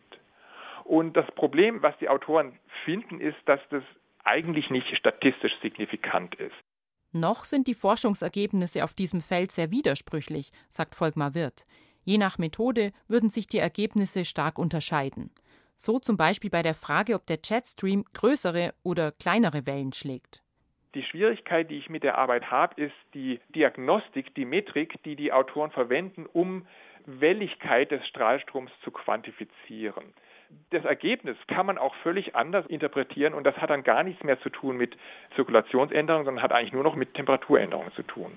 Und 0.84 1.16
das 1.16 1.26
Problem, 1.34 1.82
was 1.82 1.96
die 1.98 2.08
Autoren 2.08 2.58
finden, 2.84 3.20
ist, 3.20 3.38
dass 3.46 3.60
das 3.70 3.82
eigentlich 4.24 4.70
nicht 4.70 4.96
statistisch 4.96 5.52
signifikant 5.62 6.34
ist. 6.36 6.54
Noch 7.12 7.44
sind 7.44 7.66
die 7.66 7.74
Forschungsergebnisse 7.74 8.84
auf 8.84 8.94
diesem 8.94 9.20
Feld 9.20 9.52
sehr 9.52 9.70
widersprüchlich, 9.70 10.50
sagt 10.68 10.94
Volkmar 10.94 11.34
Wirth. 11.34 11.66
Je 12.04 12.18
nach 12.18 12.38
Methode 12.38 12.92
würden 13.06 13.30
sich 13.30 13.46
die 13.46 13.58
Ergebnisse 13.58 14.24
stark 14.24 14.58
unterscheiden. 14.58 15.30
So 15.76 15.98
zum 15.98 16.16
Beispiel 16.16 16.50
bei 16.50 16.62
der 16.62 16.74
Frage, 16.74 17.14
ob 17.14 17.26
der 17.26 17.38
Jetstream 17.42 18.04
größere 18.14 18.72
oder 18.82 19.12
kleinere 19.12 19.66
Wellen 19.66 19.92
schlägt. 19.92 20.42
Die 20.94 21.02
Schwierigkeit, 21.02 21.70
die 21.70 21.78
ich 21.78 21.90
mit 21.90 22.02
der 22.02 22.18
Arbeit 22.18 22.50
habe, 22.50 22.80
ist 22.80 22.94
die 23.14 23.40
Diagnostik, 23.54 24.34
die 24.34 24.44
Metrik, 24.44 25.02
die 25.04 25.16
die 25.16 25.32
Autoren 25.32 25.70
verwenden, 25.70 26.26
um 26.26 26.66
Welligkeit 27.06 27.90
des 27.90 28.06
Strahlstroms 28.08 28.70
zu 28.84 28.90
quantifizieren 28.90 30.14
das 30.70 30.84
Ergebnis 30.84 31.36
kann 31.48 31.66
man 31.66 31.78
auch 31.78 31.94
völlig 32.02 32.34
anders 32.34 32.66
interpretieren 32.66 33.34
und 33.34 33.44
das 33.44 33.56
hat 33.56 33.70
dann 33.70 33.84
gar 33.84 34.02
nichts 34.02 34.22
mehr 34.24 34.40
zu 34.40 34.50
tun 34.50 34.76
mit 34.76 34.96
Zirkulationsänderungen, 35.34 36.24
sondern 36.24 36.42
hat 36.42 36.52
eigentlich 36.52 36.72
nur 36.72 36.84
noch 36.84 36.96
mit 36.96 37.14
Temperaturänderungen 37.14 37.92
zu 37.92 38.02
tun. 38.02 38.32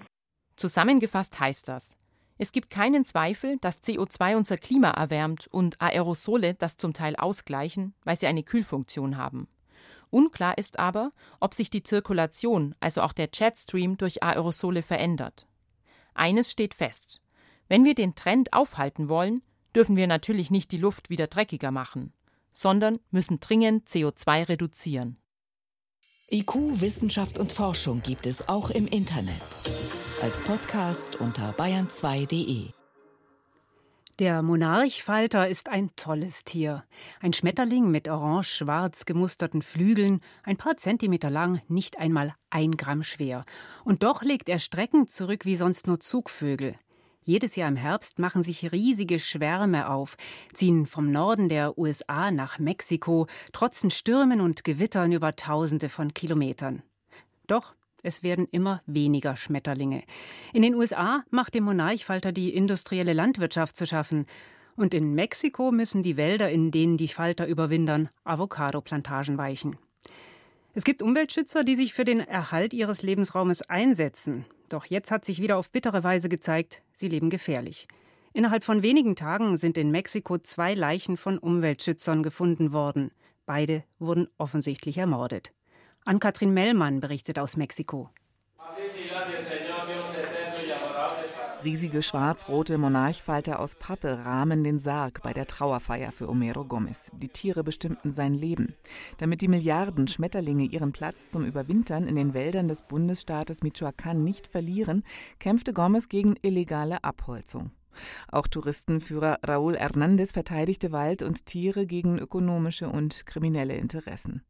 Zusammengefasst 0.56 1.40
heißt 1.40 1.68
das, 1.68 1.98
es 2.38 2.52
gibt 2.52 2.70
keinen 2.70 3.06
Zweifel, 3.06 3.58
dass 3.62 3.82
CO2 3.82 4.36
unser 4.36 4.58
Klima 4.58 4.92
erwärmt 4.92 5.48
und 5.48 5.82
Aerosole 5.82 6.54
das 6.54 6.76
zum 6.76 6.92
Teil 6.94 7.16
ausgleichen, 7.16 7.94
weil 8.04 8.18
sie 8.18 8.28
eine 8.28 8.44
Kühlfunktion 8.44 9.16
haben. 9.18 9.48
Unklar 10.10 10.58
ist 10.58 10.78
aber, 10.78 11.12
ob 11.40 11.54
sich 11.54 11.70
die 11.70 11.84
Zirkulation, 11.84 12.76
also 12.80 13.02
auch 13.02 13.14
der 13.14 13.30
Jetstream, 13.34 13.98
durch 13.98 14.22
Aerosole 14.22 14.82
verändert. 14.82 15.48
Eines 16.14 16.52
steht 16.52 16.74
fest. 16.74 17.22
Wenn 17.68 17.84
wir 17.84 17.96
den 17.96 18.16
Trend 18.16 18.54
aufhalten 18.54 19.10
wollen, 19.10 19.42
dürfen 19.76 19.98
wir 19.98 20.08
natürlich 20.08 20.52
nicht 20.52 20.72
die 20.72 20.78
Luft 20.78 21.10
wieder 21.10 21.28
dreckiger 21.28 21.72
machen, 21.72 22.14
sondern 22.52 23.00
müssen 23.12 23.40
dringend 23.40 23.88
CO2 23.90 24.50
reduzieren. 24.50 25.18
IQ, 26.32 26.82
Wissenschaft 26.82 27.38
und 27.38 27.52
Forschung 27.52 28.02
gibt 28.02 28.26
es 28.26 28.50
auch 28.50 28.72
im 28.72 28.88
Internet. 28.88 29.42
Als 30.24 30.42
Podcast 30.42 31.18
unter 31.18 31.52
bayern2.de. 31.52 32.70
Der 34.18 34.42
Monarchfalter 34.42 35.50
ist 35.50 35.68
ein 35.68 35.94
tolles 35.98 36.46
Tier. 36.46 36.86
Ein 37.20 37.34
Schmetterling 37.34 37.92
mit 37.92 38.08
orange-schwarz 38.08 39.06
gemusterten 39.06 39.62
Flügeln, 39.62 40.22
ein 40.44 40.56
paar 40.56 40.78
Zentimeter 40.78 41.30
lang, 41.30 41.62
nicht 41.68 42.00
einmal 42.00 42.34
ein 42.50 42.78
Gramm 42.78 43.04
schwer. 43.04 43.44
Und 43.84 44.04
doch 44.04 44.24
legt 44.24 44.48
er 44.48 44.60
Strecken 44.60 45.10
zurück 45.10 45.44
wie 45.44 45.58
sonst 45.58 45.86
nur 45.86 46.00
Zugvögel. 46.00 46.76
Jedes 47.28 47.56
Jahr 47.56 47.70
im 47.70 47.76
Herbst 47.76 48.20
machen 48.20 48.44
sich 48.44 48.72
riesige 48.72 49.18
Schwärme 49.18 49.90
auf, 49.90 50.16
ziehen 50.54 50.86
vom 50.86 51.10
Norden 51.10 51.50
der 51.50 51.76
USA 51.76 52.30
nach 52.30 52.60
Mexiko, 52.60 53.26
trotzen 53.52 53.90
Stürmen 53.90 54.42
und 54.42 54.64
Gewittern 54.64 55.12
über 55.12 55.36
Tausende 55.36 55.90
von 55.90 56.14
Kilometern. 56.14 56.84
Doch 57.48 57.74
es 58.04 58.22
werden 58.22 58.48
immer 58.52 58.84
weniger 58.86 59.36
Schmetterlinge. 59.36 60.04
In 60.54 60.62
den 60.62 60.76
USA 60.76 61.24
macht 61.32 61.56
dem 61.56 61.64
Monarchfalter 61.64 62.32
die 62.32 62.54
industrielle 62.54 63.14
Landwirtschaft 63.14 63.76
zu 63.76 63.88
schaffen. 63.88 64.28
Und 64.76 64.94
in 64.94 65.16
Mexiko 65.16 65.72
müssen 65.72 66.04
die 66.04 66.18
Wälder, 66.18 66.52
in 66.52 66.70
denen 66.70 66.98
die 66.98 67.08
Falter 67.08 67.48
überwintern, 67.48 68.10
Avocado-Plantagen 68.24 69.40
weichen. 69.40 69.78
Es 70.78 70.84
gibt 70.84 71.02
Umweltschützer, 71.02 71.64
die 71.64 71.76
sich 71.76 71.94
für 71.94 72.04
den 72.04 72.20
Erhalt 72.20 72.74
ihres 72.74 73.02
Lebensraumes 73.02 73.62
einsetzen. 73.62 74.46
Doch 74.68 74.84
jetzt 74.84 75.10
hat 75.10 75.24
sich 75.24 75.42
wieder 75.42 75.56
auf 75.56 75.70
bittere 75.70 76.04
Weise 76.04 76.28
gezeigt, 76.28 76.82
sie 76.92 77.08
leben 77.08 77.30
gefährlich. 77.30 77.88
Innerhalb 78.34 78.66
von 78.66 78.84
wenigen 78.84 79.16
Tagen 79.16 79.56
sind 79.56 79.78
in 79.78 79.90
Mexiko 79.90 80.38
zwei 80.38 80.74
Leichen 80.74 81.16
von 81.16 81.38
Umweltschützern 81.38 82.24
gefunden 82.24 82.74
worden. 82.74 83.12
Beide 83.46 83.86
wurden 84.00 84.28
offensichtlich 84.38 84.98
ermordet. 84.98 85.54
Ann-Kathrin 86.04 86.54
Mellmann 86.54 87.00
berichtet 87.00 87.40
aus 87.40 87.56
Mexiko. 87.56 88.10
Riesige 91.66 92.04
schwarz-rote 92.04 92.78
Monarchfalter 92.78 93.60
aus 93.60 93.74
Pappe 93.74 94.24
rahmen 94.24 94.64
den 94.64 94.78
Sarg 94.78 95.24
bei 95.24 95.34
der 95.34 95.48
Trauerfeier 95.48 96.12
für 96.12 96.28
Homero 96.28 96.64
Gomez. 96.64 97.10
Die 97.18 97.28
Tiere 97.28 97.64
bestimmten 97.64 98.12
sein 98.12 98.36
Leben. 98.36 98.76
Damit 99.18 99.42
die 99.42 99.48
Milliarden 99.48 100.08
Schmetterlinge 100.08 100.66
ihren 100.66 100.92
Platz 100.92 101.28
zum 101.28 101.44
Überwintern 101.44 102.08
in 102.08 102.18
den 102.18 102.36
Wäldern 102.36 102.68
des 102.68 102.84
Bundesstaates 102.84 103.64
Michoacán 103.64 104.24
nicht 104.24 104.46
verlieren, 104.46 105.04
kämpfte 105.40 105.74
Gomez 105.74 106.08
gegen 106.08 106.36
illegale 106.44 107.04
Abholzung. 107.04 107.72
Auch 108.32 108.48
Touristenführer 108.48 109.40
Raúl 109.46 109.78
Hernández 109.78 110.34
verteidigte 110.34 110.92
Wald 110.92 111.24
und 111.24 111.46
Tiere 111.46 111.86
gegen 111.86 112.20
ökonomische 112.20 112.90
und 112.90 113.26
kriminelle 113.26 113.76
Interessen. 113.76 114.42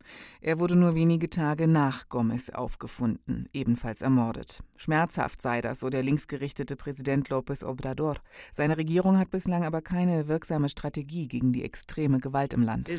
Er 0.41 0.59
wurde 0.59 0.75
nur 0.75 0.95
wenige 0.95 1.29
Tage 1.29 1.67
nach 1.67 2.09
Gomez 2.09 2.49
aufgefunden, 2.49 3.47
ebenfalls 3.53 4.01
ermordet. 4.01 4.63
Schmerzhaft 4.77 5.41
sei 5.41 5.61
das, 5.61 5.79
so 5.79 5.89
der 5.89 6.03
linksgerichtete 6.03 6.75
Präsident 6.75 7.29
López 7.29 7.63
Obrador. 7.65 8.15
Seine 8.51 8.77
Regierung 8.77 9.17
hat 9.17 9.31
bislang 9.31 9.63
aber 9.63 9.81
keine 9.81 10.27
wirksame 10.27 10.69
Strategie 10.69 11.27
gegen 11.27 11.53
die 11.53 11.63
extreme 11.63 12.19
Gewalt 12.19 12.53
im 12.53 12.61
Land. 12.61 12.87
Die 12.87 12.95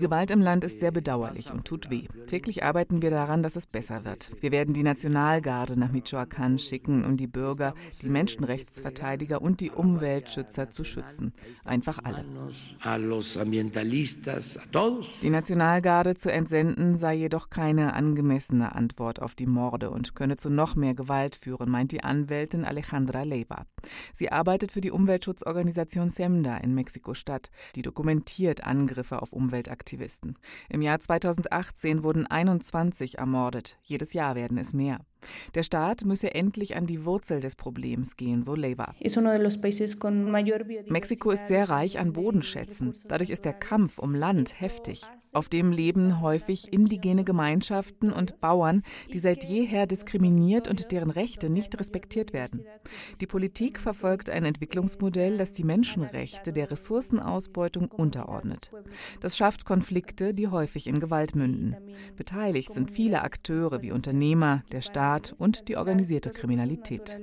Gewalt 0.00 0.30
im 0.30 0.40
Land 0.40 0.64
ist 0.64 0.80
sehr 0.80 0.90
bedauerlich 0.90 1.50
und 1.50 1.64
tut 1.64 1.90
weh. 1.90 2.08
Täglich 2.26 2.64
arbeiten 2.64 3.02
wir 3.02 3.10
daran, 3.10 3.42
dass 3.42 3.56
es 3.56 3.66
besser 3.66 4.04
wird. 4.04 4.30
Wir 4.40 4.52
werden 4.52 4.74
die 4.74 4.82
Nationalgarde 4.82 5.78
nach 5.78 5.92
Michoacán 5.92 6.58
schicken, 6.58 7.04
um 7.04 7.16
die 7.16 7.26
Bürger 7.26 7.43
Bürger, 7.44 7.74
die 8.00 8.08
Menschenrechtsverteidiger 8.08 9.42
und 9.42 9.60
die 9.60 9.70
Umweltschützer 9.70 10.70
zu 10.70 10.82
schützen. 10.82 11.34
Einfach 11.66 11.98
alle. 12.02 12.24
Die 15.22 15.30
Nationalgarde 15.30 16.16
zu 16.16 16.32
entsenden 16.32 16.96
sei 16.96 17.14
jedoch 17.14 17.50
keine 17.50 17.92
angemessene 17.92 18.74
Antwort 18.74 19.20
auf 19.20 19.34
die 19.34 19.46
Morde 19.46 19.90
und 19.90 20.14
könne 20.14 20.38
zu 20.38 20.48
noch 20.48 20.74
mehr 20.74 20.94
Gewalt 20.94 21.36
führen, 21.36 21.70
meint 21.70 21.92
die 21.92 22.02
Anwältin 22.02 22.64
Alejandra 22.64 23.24
Leiva. 23.24 23.66
Sie 24.14 24.32
arbeitet 24.32 24.72
für 24.72 24.80
die 24.80 24.90
Umweltschutzorganisation 24.90 26.08
SEMDA 26.08 26.56
in 26.58 26.74
Mexiko-Stadt, 26.74 27.50
die 27.74 27.82
dokumentiert 27.82 28.64
Angriffe 28.64 29.20
auf 29.20 29.34
Umweltaktivisten. 29.34 30.38
Im 30.70 30.80
Jahr 30.80 31.00
2018 31.00 32.02
wurden 32.02 32.26
21 32.26 33.18
ermordet. 33.18 33.76
Jedes 33.82 34.14
Jahr 34.14 34.34
werden 34.34 34.56
es 34.56 34.72
mehr. 34.72 35.00
Der 35.54 35.62
Staat 35.62 36.04
müsse 36.04 36.34
endlich 36.34 36.76
an 36.76 36.86
die 36.86 37.04
Wurzel 37.04 37.40
des 37.40 37.56
Problems 37.56 38.16
gehen, 38.16 38.42
so 38.42 38.54
Leiva. 38.54 38.94
Mexiko 40.88 41.30
ist 41.30 41.48
sehr 41.48 41.68
reich 41.70 41.98
an 41.98 42.12
Bodenschätzen. 42.12 42.94
Dadurch 43.08 43.30
ist 43.30 43.44
der 43.44 43.52
Kampf 43.52 43.98
um 43.98 44.14
Land 44.14 44.60
heftig. 44.60 45.02
Auf 45.32 45.48
dem 45.48 45.72
leben 45.72 46.20
häufig 46.20 46.72
indigene 46.72 47.24
Gemeinschaften 47.24 48.12
und 48.12 48.40
Bauern, 48.40 48.82
die 49.12 49.18
seit 49.18 49.44
jeher 49.44 49.86
diskriminiert 49.86 50.68
und 50.68 50.92
deren 50.92 51.10
Rechte 51.10 51.50
nicht 51.50 51.78
respektiert 51.78 52.32
werden. 52.32 52.64
Die 53.20 53.26
Politik 53.26 53.80
verfolgt 53.80 54.30
ein 54.30 54.44
Entwicklungsmodell, 54.44 55.38
das 55.38 55.52
die 55.52 55.64
Menschenrechte 55.64 56.52
der 56.52 56.70
Ressourcenausbeutung 56.70 57.90
unterordnet. 57.90 58.70
Das 59.20 59.36
schafft 59.36 59.64
Konflikte, 59.64 60.34
die 60.34 60.48
häufig 60.48 60.86
in 60.86 61.00
Gewalt 61.00 61.34
münden. 61.34 61.76
Beteiligt 62.16 62.72
sind 62.72 62.90
viele 62.90 63.22
Akteure 63.22 63.82
wie 63.82 63.92
Unternehmer, 63.92 64.62
der 64.72 64.80
Staat, 64.80 65.13
Staat 65.14 65.34
und 65.38 65.68
die 65.68 65.76
organisierte 65.76 66.30
Kriminalität. 66.30 67.18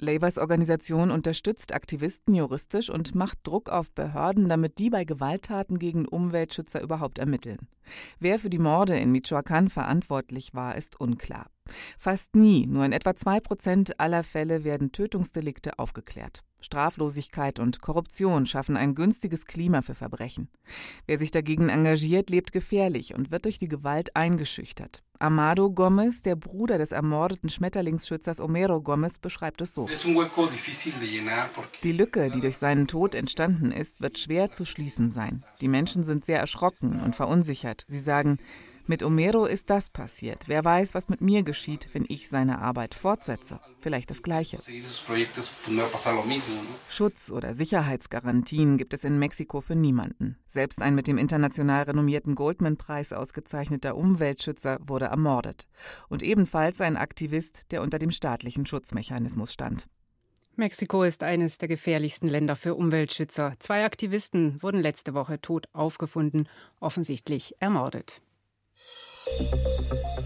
Leivas 0.00 0.38
Organisation 0.38 1.10
unterstützt 1.10 1.74
Aktivisten 1.74 2.34
juristisch 2.34 2.90
und 2.90 3.14
macht 3.14 3.38
Druck 3.44 3.68
auf 3.70 3.92
Behörden, 3.92 4.48
damit 4.48 4.78
die 4.78 4.90
bei 4.90 5.04
Gewalttaten 5.04 5.78
gegen 5.78 6.06
Umweltschützer 6.06 6.82
überhaupt 6.82 7.18
ermitteln. 7.18 7.68
Wer 8.18 8.38
für 8.38 8.50
die 8.50 8.58
Morde 8.58 8.98
in 8.98 9.14
Michoacán 9.14 9.68
verantwortlich 9.68 10.54
war, 10.54 10.76
ist 10.76 11.00
unklar. 11.00 11.46
Fast 11.98 12.34
nie, 12.34 12.66
nur 12.66 12.84
in 12.84 12.92
etwa 12.92 13.14
zwei 13.14 13.40
Prozent 13.40 14.00
aller 14.00 14.24
Fälle 14.24 14.64
werden 14.64 14.92
Tötungsdelikte 14.92 15.78
aufgeklärt. 15.78 16.42
Straflosigkeit 16.62 17.58
und 17.58 17.80
Korruption 17.80 18.46
schaffen 18.46 18.76
ein 18.76 18.94
günstiges 18.94 19.46
Klima 19.46 19.82
für 19.82 19.94
Verbrechen. 19.94 20.48
Wer 21.06 21.18
sich 21.18 21.30
dagegen 21.30 21.68
engagiert, 21.68 22.30
lebt 22.30 22.52
gefährlich 22.52 23.14
und 23.14 23.30
wird 23.30 23.44
durch 23.44 23.58
die 23.58 23.68
Gewalt 23.68 24.16
eingeschüchtert. 24.16 25.02
Amado 25.18 25.70
Gomez, 25.70 26.22
der 26.22 26.34
Bruder 26.34 26.78
des 26.78 26.90
ermordeten 26.90 27.48
Schmetterlingsschützers 27.48 28.40
Homero 28.40 28.80
Gomez, 28.80 29.20
beschreibt 29.20 29.60
es 29.60 29.72
so. 29.72 29.88
Die 31.84 31.92
Lücke, 31.92 32.30
die 32.30 32.40
durch 32.40 32.56
seinen 32.56 32.88
Tod 32.88 33.14
entstanden 33.14 33.70
ist, 33.70 34.00
wird 34.00 34.18
schwer 34.18 34.50
zu 34.50 34.64
schließen 34.64 35.12
sein. 35.12 35.44
Die 35.60 35.68
Menschen 35.68 36.02
sind 36.02 36.24
sehr 36.24 36.40
erschrocken 36.40 37.00
und 37.00 37.14
verunsichert. 37.14 37.84
Sie 37.86 38.00
sagen, 38.00 38.38
mit 38.86 39.02
Omero 39.02 39.46
ist 39.46 39.70
das 39.70 39.90
passiert. 39.90 40.44
Wer 40.48 40.64
weiß, 40.64 40.94
was 40.94 41.08
mit 41.08 41.20
mir 41.20 41.42
geschieht, 41.42 41.88
wenn 41.92 42.04
ich 42.08 42.28
seine 42.28 42.60
Arbeit 42.60 42.94
fortsetze. 42.94 43.60
Vielleicht 43.78 44.10
das 44.10 44.22
Gleiche. 44.22 44.58
Schutz 46.88 47.30
oder 47.30 47.54
Sicherheitsgarantien 47.54 48.78
gibt 48.78 48.94
es 48.94 49.04
in 49.04 49.18
Mexiko 49.18 49.60
für 49.60 49.76
niemanden. 49.76 50.36
Selbst 50.46 50.82
ein 50.82 50.94
mit 50.94 51.06
dem 51.06 51.18
international 51.18 51.84
renommierten 51.84 52.34
Goldman-Preis 52.34 53.12
ausgezeichneter 53.12 53.96
Umweltschützer 53.96 54.78
wurde 54.86 55.06
ermordet. 55.06 55.66
Und 56.08 56.22
ebenfalls 56.22 56.80
ein 56.80 56.96
Aktivist, 56.96 57.70
der 57.70 57.82
unter 57.82 57.98
dem 57.98 58.10
staatlichen 58.10 58.66
Schutzmechanismus 58.66 59.52
stand. 59.52 59.86
Mexiko 60.54 61.02
ist 61.02 61.22
eines 61.22 61.56
der 61.56 61.68
gefährlichsten 61.68 62.28
Länder 62.28 62.56
für 62.56 62.74
Umweltschützer. 62.74 63.54
Zwei 63.58 63.84
Aktivisten 63.84 64.62
wurden 64.62 64.80
letzte 64.80 65.14
Woche 65.14 65.40
tot 65.40 65.66
aufgefunden, 65.72 66.46
offensichtlich 66.78 67.54
ermordet. 67.58 68.20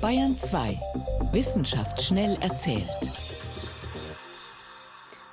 Bayern 0.01 0.37
2. 0.37 0.79
Wissenschaft 1.33 2.01
schnell 2.03 2.37
erzählt. 2.41 2.87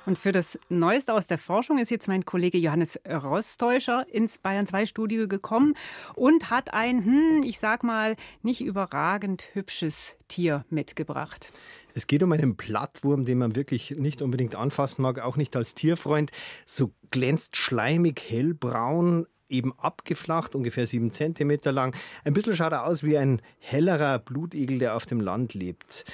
Und 0.06 0.18
für 0.18 0.32
das 0.32 0.58
Neueste 0.68 1.14
aus 1.14 1.26
der 1.26 1.38
Forschung 1.38 1.78
ist 1.78 1.90
jetzt 1.90 2.08
mein 2.08 2.24
Kollege 2.24 2.58
Johannes 2.58 3.00
Rostäuscher 3.08 4.04
ins 4.10 4.38
Bayern 4.38 4.66
2 4.66 4.86
Studio 4.86 5.28
gekommen 5.28 5.74
und 6.14 6.50
hat 6.50 6.74
ein, 6.74 7.04
hm, 7.04 7.40
ich 7.44 7.58
sag 7.58 7.84
mal, 7.84 8.16
nicht 8.42 8.60
überragend 8.60 9.44
hübsches 9.54 10.16
Tier 10.28 10.64
mitgebracht. 10.68 11.52
Es 11.94 12.06
geht 12.06 12.22
um 12.22 12.32
einen 12.32 12.56
Plattwurm, 12.56 13.24
den 13.24 13.38
man 13.38 13.56
wirklich 13.56 13.92
nicht 13.92 14.20
unbedingt 14.20 14.56
anfassen 14.56 15.02
mag, 15.02 15.20
auch 15.20 15.36
nicht 15.36 15.56
als 15.56 15.74
Tierfreund. 15.74 16.32
So 16.66 16.92
glänzt 17.10 17.56
schleimig 17.56 18.20
hellbraun, 18.20 19.26
eben 19.56 19.72
abgeflacht, 19.78 20.54
ungefähr 20.54 20.86
sieben 20.86 21.10
Zentimeter 21.10 21.72
lang. 21.72 21.94
Ein 22.24 22.34
bisschen 22.34 22.56
schaut 22.56 22.72
er 22.72 22.86
aus 22.86 23.02
wie 23.02 23.18
ein 23.18 23.40
hellerer 23.58 24.18
Blutegel, 24.18 24.78
der 24.78 24.96
auf 24.96 25.06
dem 25.06 25.20
Land 25.20 25.54
lebt. 25.54 26.04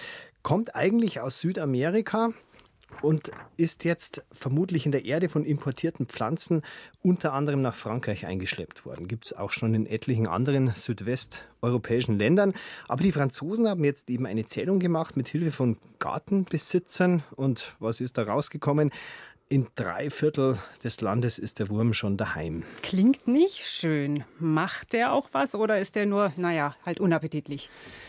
Kommt 0.43 0.75
eigentlich 0.75 1.21
aus 1.21 1.41
Südamerika 1.41 2.31
und 3.03 3.31
ist 3.57 3.85
jetzt 3.85 4.25
vermutlich 4.33 4.85
in 4.87 4.93
der 4.93 5.05
Erde 5.05 5.29
von 5.29 5.45
importierten 5.45 6.07
Pflanzen 6.07 6.63
unter 7.03 7.33
anderem 7.33 7.63
nach 7.63 7.75
Frankreich 7.75 8.27
eingeschleppt 8.27 8.85
worden. 8.85 9.09
Gibt 9.09 9.27
es 9.27 9.33
auch 9.33 9.51
schon 9.51 9.75
in 9.75 9.87
etlichen 9.87 10.27
anderen 10.27 10.73
südwesteuropäischen 10.75 12.19
Ländern. 12.19 12.53
Aber 12.89 13.03
die 13.03 13.13
Franzosen 13.13 13.69
haben 13.69 13.85
jetzt 13.85 14.11
eben 14.11 14.27
eine 14.27 14.47
Zählung 14.47 14.81
gemacht 14.81 15.17
mit 15.17 15.29
Hilfe 15.29 15.51
von 15.51 15.79
Gartenbesitzern. 15.99 17.23
Und 17.37 17.75
was 17.79 18.01
ist 18.01 18.19
da 18.19 18.25
rausgekommen? 18.25 18.91
In 19.53 19.67
drei 19.75 20.11
Viertel 20.11 20.59
des 20.85 21.01
Landes 21.01 21.41
ist 21.41 21.59
der 21.59 21.69
Wurm 21.71 21.93
schon 21.93 22.17
daheim. 22.17 22.63
Klingt 22.83 23.27
nicht 23.27 23.67
schön. 23.67 24.23
Macht 24.39 24.93
der 24.93 25.13
auch 25.13 25.31
was 25.33 25.57
oder 25.57 25.81
ist 25.81 25.97
der 25.97 26.07
nur, 26.07 26.33
naja, 26.37 26.77
halt 26.87 27.01
unappetitlich? 27.01 27.69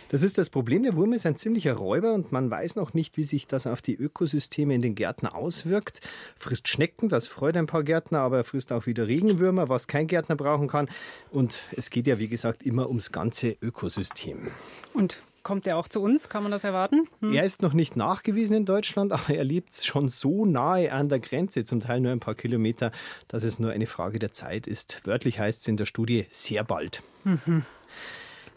Das 0.09 0.21
ist 0.21 0.37
das 0.37 0.51
Problem. 0.51 0.83
Der 0.83 0.95
Wurm 0.95 1.13
ist 1.13 1.25
ein 1.25 1.35
ziemlicher 1.35 1.73
Räuber 1.73 2.13
und 2.13 2.31
man 2.31 2.51
weiß 2.51 2.75
noch 2.75 2.93
nicht, 2.93 3.17
wie 3.17 3.23
sich 3.23 3.47
das 3.47 3.65
auf 3.65 3.81
die 3.81 3.95
Ökosysteme 3.95 4.75
in 4.75 4.83
den 4.83 4.93
Gärten 4.93 5.25
auswirkt. 5.25 6.01
Frisst 6.37 6.67
Schnecken, 6.67 7.09
das 7.09 7.27
freut 7.27 7.57
ein 7.57 7.65
paar 7.65 7.83
Gärtner, 7.83 8.19
aber 8.19 8.37
er 8.37 8.43
frisst 8.43 8.71
auch 8.71 8.85
wieder 8.85 9.07
Regenwürmer, 9.07 9.67
was 9.67 9.87
kein 9.87 10.05
Gärtner 10.05 10.35
brauchen 10.35 10.67
kann. 10.67 10.89
Und 11.31 11.57
es 11.75 11.89
geht 11.89 12.05
ja, 12.05 12.19
wie 12.19 12.27
gesagt, 12.27 12.61
immer 12.61 12.87
ums 12.87 13.11
ganze 13.11 13.57
Ökosystem. 13.63 14.51
Und 14.93 15.17
Kommt 15.43 15.65
er 15.67 15.77
auch 15.77 15.87
zu 15.87 16.01
uns? 16.01 16.29
Kann 16.29 16.43
man 16.43 16.51
das 16.51 16.63
erwarten? 16.63 17.07
Hm. 17.19 17.33
Er 17.33 17.43
ist 17.43 17.61
noch 17.61 17.73
nicht 17.73 17.95
nachgewiesen 17.95 18.55
in 18.55 18.65
Deutschland, 18.65 19.11
aber 19.11 19.33
er 19.33 19.43
lebt 19.43 19.75
schon 19.75 20.09
so 20.09 20.45
nahe 20.45 20.91
an 20.91 21.09
der 21.09 21.19
Grenze, 21.19 21.65
zum 21.65 21.79
Teil 21.79 21.99
nur 21.99 22.11
ein 22.11 22.19
paar 22.19 22.35
Kilometer, 22.35 22.91
dass 23.27 23.43
es 23.43 23.59
nur 23.59 23.71
eine 23.71 23.87
Frage 23.87 24.19
der 24.19 24.33
Zeit 24.33 24.67
ist. 24.67 25.01
Wörtlich 25.05 25.39
heißt 25.39 25.61
es 25.61 25.67
in 25.67 25.77
der 25.77 25.85
Studie 25.85 26.25
sehr 26.29 26.63
bald. 26.63 27.03
Mhm. 27.23 27.63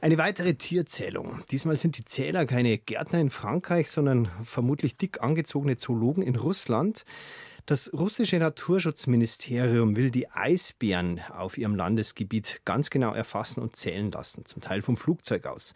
Eine 0.00 0.19
weitere 0.19 0.53
Tierzählung. 0.55 1.43
Diesmal 1.50 1.79
sind 1.79 1.97
die 1.97 2.05
Zähler 2.05 2.45
keine 2.45 2.76
Gärtner 2.76 3.21
in 3.21 3.31
Frankreich, 3.31 3.91
sondern 3.91 4.29
vermutlich 4.43 4.99
dick 4.99 5.23
angezogene 5.23 5.76
Zoologen 5.76 6.23
in 6.23 6.37
Russland. 6.37 7.07
Das 7.66 7.90
russische 7.94 8.37
Naturschutzministerium 8.37 9.96
will 9.96 10.11
die 10.11 10.29
Eisbären 10.29 11.20
auf 11.35 11.57
ihrem 11.57 11.74
Landesgebiet 11.74 12.61
ganz 12.66 12.90
genau 12.90 13.14
erfassen 13.14 13.62
und 13.62 13.74
zählen 13.74 14.12
lassen, 14.12 14.44
zum 14.44 14.61
Teil 14.61 14.83
vom 14.83 14.98
Flugzeug 14.98 15.46
aus. 15.46 15.72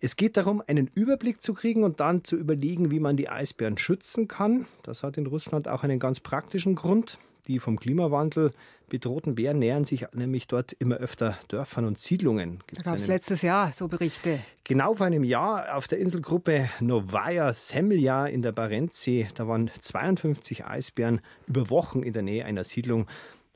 Es 0.00 0.16
geht 0.16 0.36
darum, 0.36 0.62
einen 0.66 0.86
Überblick 0.88 1.40
zu 1.40 1.54
kriegen 1.54 1.82
und 1.82 2.00
dann 2.00 2.24
zu 2.24 2.36
überlegen, 2.36 2.90
wie 2.90 3.00
man 3.00 3.16
die 3.16 3.30
Eisbären 3.30 3.78
schützen 3.78 4.28
kann. 4.28 4.66
Das 4.82 5.02
hat 5.02 5.16
in 5.16 5.26
Russland 5.26 5.66
auch 5.66 5.82
einen 5.82 5.98
ganz 5.98 6.20
praktischen 6.20 6.74
Grund. 6.74 7.18
Die 7.48 7.58
vom 7.58 7.80
Klimawandel 7.80 8.52
bedrohten 8.90 9.34
Bären 9.34 9.58
nähern 9.58 9.84
sich 9.84 10.06
nämlich 10.12 10.46
dort 10.46 10.74
immer 10.74 10.96
öfter 10.96 11.38
Dörfern 11.48 11.86
und 11.86 11.98
Siedlungen. 11.98 12.62
Gibt's 12.66 12.84
da 12.84 12.90
gab 12.90 12.98
es 12.98 13.06
letztes 13.06 13.40
Jahr 13.40 13.72
so 13.72 13.88
Berichte. 13.88 14.40
Genau 14.66 14.94
vor 14.94 15.04
einem 15.04 15.24
Jahr 15.24 15.76
auf 15.76 15.88
der 15.88 15.98
Inselgruppe 15.98 16.70
Novaya 16.80 17.52
Semlja 17.52 18.24
in 18.24 18.40
der 18.40 18.52
Barentssee, 18.52 19.28
da 19.34 19.46
waren 19.46 19.70
52 19.78 20.64
Eisbären 20.64 21.20
über 21.46 21.68
Wochen 21.68 22.02
in 22.02 22.14
der 22.14 22.22
Nähe 22.22 22.46
einer 22.46 22.64
Siedlung, 22.64 23.06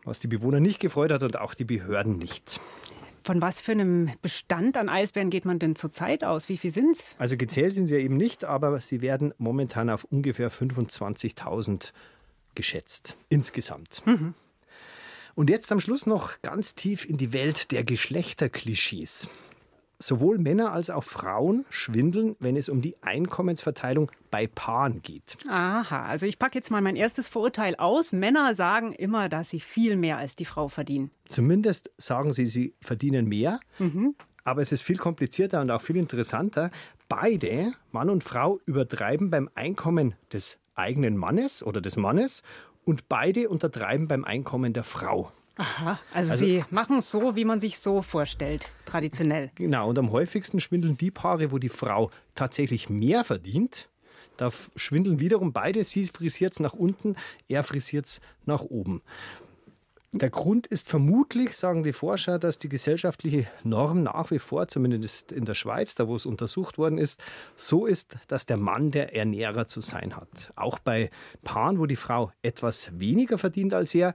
was 0.05 0.19
die 0.19 0.27
Bewohner 0.27 0.61
nicht 0.61 0.81
gefreut 0.81 1.11
hat 1.11 1.23
und 1.23 1.39
auch 1.39 1.55
die 1.55 1.65
Behörden 1.65 2.19
nicht. 2.19 2.61
Von 3.25 3.41
was 3.41 3.63
für 3.63 3.73
einem 3.73 4.11
Bestand 4.21 4.77
an 4.77 4.91
Eisbären 4.91 5.31
geht 5.31 5.47
man 5.47 5.59
denn 5.59 5.77
zurzeit 5.77 6.25
aus? 6.25 6.51
Wie 6.51 6.59
viel 6.59 6.71
sind 6.71 6.99
es? 6.99 7.15
Also 7.17 7.39
gezählt 7.39 7.73
sind 7.73 7.87
sie 7.87 7.95
ja 7.95 8.01
eben 8.01 8.19
nicht, 8.19 8.45
aber 8.45 8.79
sie 8.81 9.01
werden 9.01 9.33
momentan 9.39 9.89
auf 9.89 10.05
ungefähr 10.05 10.53
25.000 10.53 11.93
geschätzt 12.55 13.17
insgesamt. 13.31 14.03
Mhm. 14.05 14.35
Und 15.35 15.49
jetzt 15.49 15.73
am 15.73 15.81
Schluss 15.81 16.05
noch 16.05 16.43
ganz 16.43 16.75
tief 16.75 17.09
in 17.09 17.17
die 17.17 17.33
Welt 17.33 17.71
der 17.71 17.83
Geschlechterklischees. 17.83 19.29
Sowohl 20.01 20.39
Männer 20.39 20.73
als 20.73 20.91
auch 20.91 21.03
Frauen 21.03 21.67
schwindeln, 21.71 22.37
wenn 22.39 22.57
es 22.57 22.69
um 22.69 22.81
die 22.81 22.97
Einkommensverteilung 23.03 24.11
bei 24.31 24.47
Paaren 24.47 25.03
geht. 25.03 25.37
Aha, 25.49 26.05
also 26.05 26.25
ich 26.27 26.39
packe 26.39 26.57
jetzt 26.57 26.71
mal 26.71 26.81
mein 26.81 26.95
erstes 26.95 27.27
Vorurteil 27.27 27.75
aus. 27.77 28.13
Männer 28.13 28.55
sagen 28.55 28.93
immer, 28.93 29.29
dass 29.29 29.51
sie 29.51 29.61
viel 29.61 29.97
mehr 29.97 30.19
als 30.19 30.37
die 30.37 30.45
Frau 30.45 30.69
verdienen. 30.69 31.11
Zumindest 31.27 31.91
sagen 31.97 32.33
sie, 32.33 32.47
sie 32.47 32.75
verdienen 32.81 33.27
mehr. 33.27 33.59
Mhm. 33.79 34.15
Aber 34.45 34.63
es 34.63 34.73
ist 34.73 34.83
viel 34.83 34.99
komplizierter 34.99 35.61
und 35.61 35.71
auch 35.71 35.83
viel 35.83 35.97
interessanter. 35.97 36.71
Beide, 37.09 37.73
Mann 37.91 38.09
und 38.09 38.23
Frau, 38.23 38.61
übertreiben 38.67 39.31
beim 39.31 39.51
Einkommen 39.55 40.15
des 40.33 40.59
eigenen 40.75 41.17
Mannes 41.17 41.63
oder 41.63 41.81
des 41.81 41.97
Mannes 41.97 42.43
und 42.85 43.09
beide 43.09 43.49
untertreiben 43.49 44.09
beim 44.09 44.25
Einkommen 44.25 44.73
der 44.73 44.85
Frau. 44.85 45.33
Aha, 45.59 45.99
also, 46.15 46.33
also 46.33 46.45
Sie 46.45 46.65
machen 46.71 46.99
es 46.99 47.11
so, 47.11 47.35
wie 47.35 47.45
man 47.45 47.59
sich 47.59 47.81
so 47.81 48.01
vorstellt, 48.01 48.71
traditionell. 48.87 49.51
Genau, 49.57 49.89
und 49.89 49.99
am 49.99 50.13
häufigsten 50.13 50.61
schwindeln 50.61 50.97
die 50.97 51.11
Paare, 51.11 51.51
wo 51.51 51.59
die 51.59 51.69
Frau 51.69 52.11
tatsächlich 52.37 52.89
mehr 52.89 53.25
verdient. 53.25 53.89
Da 54.37 54.53
schwindeln 54.77 55.19
wiederum 55.19 55.53
beide. 55.53 55.83
Sie 55.83 56.05
frisiert 56.07 56.53
es 56.53 56.61
nach 56.61 56.75
unten, 56.75 57.17
er 57.49 57.65
frisiert 57.65 58.07
es 58.07 58.21
nach 58.47 58.63
oben. 58.63 59.03
Der 60.13 60.31
Grund 60.31 60.67
ist 60.69 60.89
vermutlich, 60.89 61.55
sagen 61.55 61.83
die 61.83 61.93
Forscher, 61.93 62.39
dass 62.39 62.59
die 62.59 62.71
gesellschaftliche 62.71 63.47
Norm 63.63 64.05
nach 64.05 64.31
wie 64.31 64.39
vor, 64.39 64.69
zumindest 64.69 65.33
in 65.33 65.45
der 65.45 65.55
Schweiz, 65.55 65.97
da 65.97 66.09
wo 66.09 66.17
es 66.17 66.25
untersucht 66.25 66.79
worden 66.79 66.97
ist, 66.99 67.21
so 67.57 67.85
ist, 67.85 68.17
dass 68.29 68.47
der 68.47 68.57
Mann 68.57 68.91
der 68.91 69.15
Ernährer 69.15 69.67
zu 69.67 69.81
sein 69.83 70.17
hat. 70.17 70.53
Auch 70.55 70.79
bei 70.79 71.11
Paaren, 71.43 71.79
wo 71.79 71.85
die 71.85 71.97
Frau 71.97 72.31
etwas 72.43 72.99
weniger 72.99 73.37
verdient 73.37 73.75
als 73.75 73.95
er, 73.95 74.15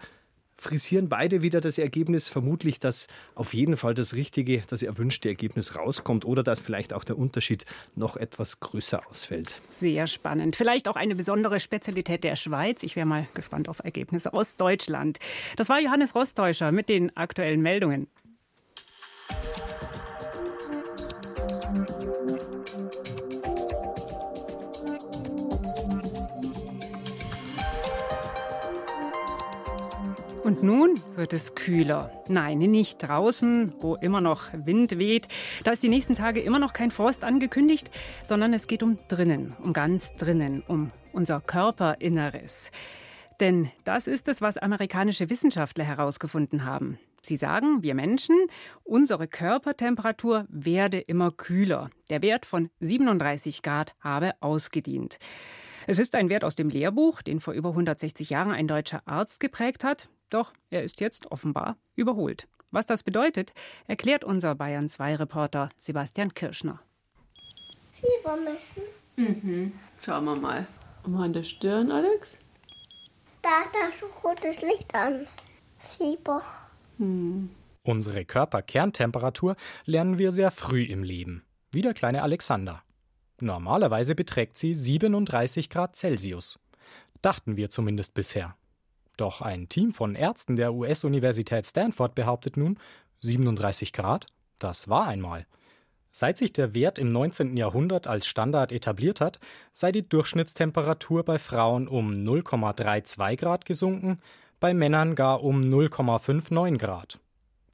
frisieren 0.57 1.09
beide 1.09 1.41
wieder 1.41 1.61
das 1.61 1.77
Ergebnis. 1.77 2.29
Vermutlich, 2.29 2.79
dass 2.79 3.07
auf 3.35 3.53
jeden 3.53 3.77
Fall 3.77 3.93
das 3.93 4.13
richtige, 4.13 4.61
das 4.67 4.83
erwünschte 4.83 5.29
Ergebnis 5.29 5.75
rauskommt 5.75 6.25
oder 6.25 6.43
dass 6.43 6.61
vielleicht 6.61 6.93
auch 6.93 7.03
der 7.03 7.17
Unterschied 7.17 7.65
noch 7.95 8.17
etwas 8.17 8.59
größer 8.59 9.07
ausfällt. 9.09 9.61
Sehr 9.79 10.07
spannend. 10.07 10.55
Vielleicht 10.55 10.87
auch 10.87 10.95
eine 10.95 11.15
besondere 11.15 11.59
Spezialität 11.59 12.23
der 12.23 12.35
Schweiz. 12.35 12.83
Ich 12.83 12.95
wäre 12.95 13.05
mal 13.05 13.27
gespannt 13.33 13.69
auf 13.69 13.79
Ergebnisse 13.83 14.33
aus 14.33 14.55
Deutschland. 14.55 15.19
Das 15.55 15.69
war 15.69 15.79
Johannes 15.79 16.15
Rostäuscher 16.15 16.71
mit 16.71 16.89
den 16.89 17.15
aktuellen 17.15 17.61
Meldungen. 17.61 18.07
Und 30.43 30.62
nun 30.62 30.99
wird 31.15 31.32
es 31.32 31.56
kühler. 31.56 32.12
Nein, 32.27 32.58
nicht 32.58 32.97
draußen, 32.97 33.73
wo 33.79 33.95
immer 33.95 34.19
noch 34.19 34.49
Wind 34.51 34.99
weht. 34.99 35.29
Da 35.63 35.71
ist 35.71 35.84
die 35.84 35.89
nächsten 35.89 36.15
Tage 36.15 36.41
immer 36.41 36.60
noch 36.60 36.73
kein 36.73 36.91
Frost 36.91 37.23
angekündigt, 37.23 37.89
sondern 38.23 38.53
es 38.53 38.67
geht 38.67 38.84
um 38.84 38.97
drinnen, 39.08 39.56
um 39.63 39.71
ganz 39.71 40.13
drinnen, 40.17 40.62
um 40.67 40.91
unser 41.13 41.39
Körperinneres. 41.39 42.71
Denn 43.39 43.71
das 43.86 44.08
ist 44.08 44.27
es, 44.27 44.41
was 44.41 44.58
amerikanische 44.58 45.29
Wissenschaftler 45.29 45.86
herausgefunden 45.86 46.65
haben. 46.65 46.99
Sie 47.21 47.38
sagen, 47.38 47.82
wir 47.82 47.95
Menschen, 47.95 48.36
unsere 48.84 49.29
Körpertemperatur 49.29 50.45
werde 50.49 50.99
immer 50.99 51.32
kühler. 51.32 51.89
Der 52.10 52.21
Wert 52.21 52.45
von 52.45 52.69
37 52.82 53.62
Grad 53.62 53.95
habe 54.01 54.34
ausgedient. 54.41 55.19
Es 55.88 55.99
ist 55.99 56.15
ein 56.15 56.29
Wert 56.29 56.43
aus 56.43 56.56
dem 56.56 56.67
Lehrbuch, 56.69 57.21
den 57.21 57.39
vor 57.39 57.53
über 57.53 57.69
160 57.69 58.29
Jahren 58.29 58.51
ein 58.51 58.67
deutscher 58.67 59.03
Arzt 59.06 59.39
geprägt 59.39 59.86
hat. 59.86 60.10
Doch 60.33 60.51
er 60.71 60.83
ist 60.83 60.99
jetzt 60.99 61.31
offenbar 61.31 61.77
überholt. 61.95 62.47
Was 62.71 62.87
das 62.87 63.03
bedeutet, 63.03 63.53
erklärt 63.85 64.23
unser 64.23 64.55
Bayern 64.55 64.89
2 64.89 65.17
Reporter 65.17 65.69
Sebastian 65.77 66.33
Kirschner. 66.33 66.81
Fieber 67.93 68.37
messen. 68.37 68.83
Mhm. 69.15 69.73
Schauen 70.03 70.25
wir 70.25 70.35
mal. 70.35 70.65
Und 71.03 71.15
an 71.17 71.33
der 71.33 71.43
Stirn, 71.43 71.91
Alex? 71.91 72.35
Da, 73.43 73.49
da 73.71 73.89
ist 73.89 74.23
rotes 74.23 74.61
Licht 74.61 74.95
an. 74.95 75.27
Fieber. 75.77 76.41
Hm. 76.97 77.51
Unsere 77.83 78.25
Körperkerntemperatur 78.25 79.55
lernen 79.85 80.17
wir 80.17 80.31
sehr 80.31 80.49
früh 80.49 80.83
im 80.83 81.03
Leben, 81.03 81.43
wie 81.71 81.83
der 81.83 81.93
kleine 81.93 82.23
Alexander. 82.23 82.81
Normalerweise 83.39 84.15
beträgt 84.15 84.57
sie 84.57 84.73
37 84.73 85.69
Grad 85.69 85.95
Celsius. 85.95 86.57
Dachten 87.21 87.55
wir 87.55 87.69
zumindest 87.69 88.15
bisher. 88.15 88.55
Doch 89.17 89.41
ein 89.41 89.69
Team 89.69 89.93
von 89.93 90.15
Ärzten 90.15 90.56
der 90.56 90.73
US-Universität 90.73 91.65
Stanford 91.65 92.15
behauptet 92.15 92.58
nun, 92.58 92.80
37 93.21 93.93
Grad, 93.93 94.26
das 94.60 94.89
war 94.89 95.08
einmal. 95.08 95.45
Seit 96.12 96.38
sich 96.38 96.54
der 96.54 96.76
Wert 96.76 96.99
im 96.99 97.10
19. 97.10 97.58
Jahrhundert 97.58 98.06
als 98.06 98.28
Standard 98.28 98.71
etabliert 98.71 99.19
hat, 99.19 99.39
sei 99.73 99.91
die 99.91 100.08
Durchschnittstemperatur 100.08 101.23
bei 101.23 101.39
Frauen 101.39 101.88
um 101.88 102.12
0,32 102.12 103.38
Grad 103.38 103.65
gesunken, 103.65 104.19
bei 104.60 104.73
Männern 104.73 105.15
gar 105.15 105.43
um 105.43 105.62
0,59 105.62 106.78
Grad. 106.78 107.19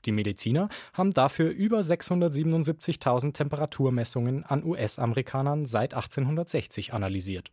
Die 0.05 0.13
Mediziner 0.13 0.69
haben 0.93 1.11
dafür 1.11 1.49
über 1.51 1.79
677.000 1.79 3.33
Temperaturmessungen 3.33 4.45
an 4.45 4.63
US-Amerikanern 4.63 5.65
seit 5.65 5.93
1860 5.93 6.93
analysiert. 6.93 7.51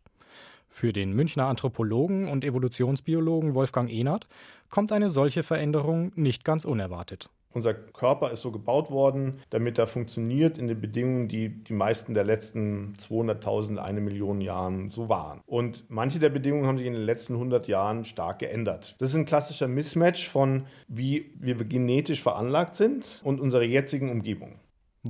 Für 0.69 0.93
den 0.93 1.13
Münchner 1.13 1.45
Anthropologen 1.45 2.27
und 2.27 2.43
Evolutionsbiologen 2.43 3.55
Wolfgang 3.55 3.91
Ehnert 3.91 4.27
kommt 4.69 4.91
eine 4.91 5.09
solche 5.09 5.43
Veränderung 5.43 6.11
nicht 6.15 6.43
ganz 6.43 6.65
unerwartet. 6.65 7.29
Unser 7.57 7.73
Körper 7.73 8.29
ist 8.31 8.41
so 8.41 8.51
gebaut 8.51 8.91
worden, 8.91 9.39
damit 9.49 9.79
er 9.79 9.87
funktioniert 9.87 10.59
in 10.59 10.67
den 10.67 10.79
Bedingungen, 10.79 11.27
die 11.27 11.49
die 11.49 11.73
meisten 11.73 12.13
der 12.13 12.23
letzten 12.23 12.93
200.000, 12.97 13.77
eine 13.77 13.99
Million 13.99 14.41
Jahren 14.41 14.91
so 14.91 15.09
waren. 15.09 15.41
Und 15.47 15.83
manche 15.89 16.19
der 16.19 16.29
Bedingungen 16.29 16.67
haben 16.67 16.77
sich 16.77 16.85
in 16.85 16.93
den 16.93 17.01
letzten 17.01 17.33
100 17.33 17.67
Jahren 17.67 18.05
stark 18.05 18.39
geändert. 18.39 18.95
Das 18.99 19.09
ist 19.09 19.15
ein 19.15 19.25
klassischer 19.25 19.67
Mismatch 19.67 20.27
von, 20.27 20.67
wie 20.87 21.31
wir 21.39 21.55
genetisch 21.55 22.21
veranlagt 22.21 22.75
sind 22.75 23.21
und 23.23 23.39
unserer 23.39 23.63
jetzigen 23.63 24.11
Umgebung. 24.11 24.59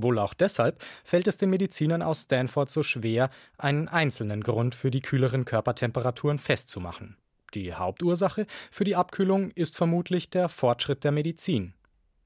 Wohl 0.02 0.18
auch 0.18 0.34
deshalb 0.34 0.82
fällt 1.04 1.26
es 1.26 1.36
den 1.36 1.50
Medizinern 1.50 2.02
aus 2.02 2.22
Stanford 2.22 2.70
so 2.70 2.82
schwer, 2.82 3.30
einen 3.56 3.88
einzelnen 3.88 4.42
Grund 4.42 4.74
für 4.74 4.90
die 4.90 5.00
kühleren 5.00 5.44
Körpertemperaturen 5.44 6.38
festzumachen. 6.38 7.16
Die 7.54 7.74
Hauptursache 7.74 8.46
für 8.70 8.84
die 8.84 8.96
Abkühlung 8.96 9.50
ist 9.52 9.76
vermutlich 9.76 10.30
der 10.30 10.48
Fortschritt 10.48 11.04
der 11.04 11.12
Medizin. 11.12 11.74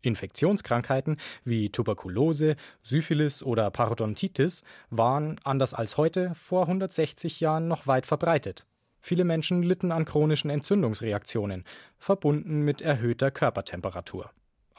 Infektionskrankheiten 0.02 1.16
wie 1.44 1.70
Tuberkulose, 1.70 2.56
Syphilis 2.82 3.42
oder 3.42 3.70
Parodontitis 3.70 4.62
waren, 4.90 5.40
anders 5.44 5.74
als 5.74 5.96
heute, 5.96 6.34
vor 6.34 6.62
160 6.62 7.40
Jahren 7.40 7.68
noch 7.68 7.86
weit 7.86 8.06
verbreitet. 8.06 8.66
Viele 8.98 9.24
Menschen 9.24 9.62
litten 9.62 9.92
an 9.92 10.04
chronischen 10.04 10.50
Entzündungsreaktionen, 10.50 11.64
verbunden 11.98 12.62
mit 12.62 12.82
erhöhter 12.82 13.30
Körpertemperatur. 13.30 14.30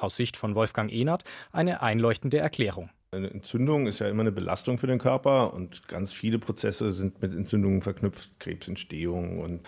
Aus 0.03 0.17
Sicht 0.17 0.35
von 0.35 0.53
Wolfgang 0.53 0.91
Ehnert 0.91 1.23
eine 1.53 1.81
einleuchtende 1.81 2.37
Erklärung. 2.37 2.89
Eine 3.11 3.29
Entzündung 3.29 3.87
ist 3.87 3.99
ja 3.99 4.09
immer 4.09 4.21
eine 4.21 4.33
Belastung 4.33 4.77
für 4.77 4.87
den 4.87 4.99
Körper 4.99 5.53
und 5.53 5.87
ganz 5.87 6.11
viele 6.11 6.39
Prozesse 6.39 6.91
sind 6.91 7.21
mit 7.21 7.33
Entzündungen 7.33 7.81
verknüpft, 7.81 8.37
Krebsentstehung 8.39 9.39
und 9.39 9.61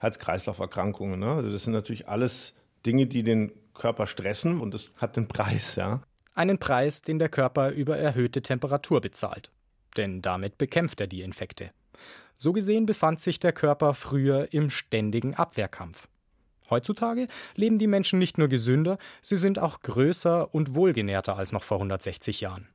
Herz-Kreislauf-Erkrankungen. 0.00 1.20
Ne? 1.20 1.30
Also 1.30 1.52
das 1.52 1.62
sind 1.62 1.74
natürlich 1.74 2.08
alles 2.08 2.54
Dinge, 2.86 3.06
die 3.06 3.22
den 3.22 3.52
Körper 3.72 4.08
stressen 4.08 4.60
und 4.60 4.74
das 4.74 4.90
hat 4.96 5.16
einen 5.16 5.28
Preis, 5.28 5.76
ja. 5.76 6.02
Einen 6.34 6.58
Preis, 6.58 7.02
den 7.02 7.20
der 7.20 7.28
Körper 7.28 7.70
über 7.70 7.96
erhöhte 7.98 8.42
Temperatur 8.42 9.00
bezahlt. 9.00 9.52
Denn 9.96 10.22
damit 10.22 10.58
bekämpft 10.58 11.00
er 11.00 11.06
die 11.06 11.22
Infekte. 11.22 11.70
So 12.36 12.52
gesehen 12.52 12.86
befand 12.86 13.20
sich 13.20 13.38
der 13.38 13.52
Körper 13.52 13.94
früher 13.94 14.52
im 14.52 14.70
ständigen 14.70 15.34
Abwehrkampf. 15.34 16.08
Heutzutage 16.70 17.26
leben 17.54 17.78
die 17.78 17.86
Menschen 17.86 18.18
nicht 18.18 18.38
nur 18.38 18.48
gesünder, 18.48 18.98
sie 19.20 19.36
sind 19.36 19.58
auch 19.58 19.80
größer 19.80 20.54
und 20.54 20.74
wohlgenährter 20.74 21.36
als 21.36 21.52
noch 21.52 21.62
vor 21.62 21.78
160 21.78 22.40
Jahren. 22.40 22.68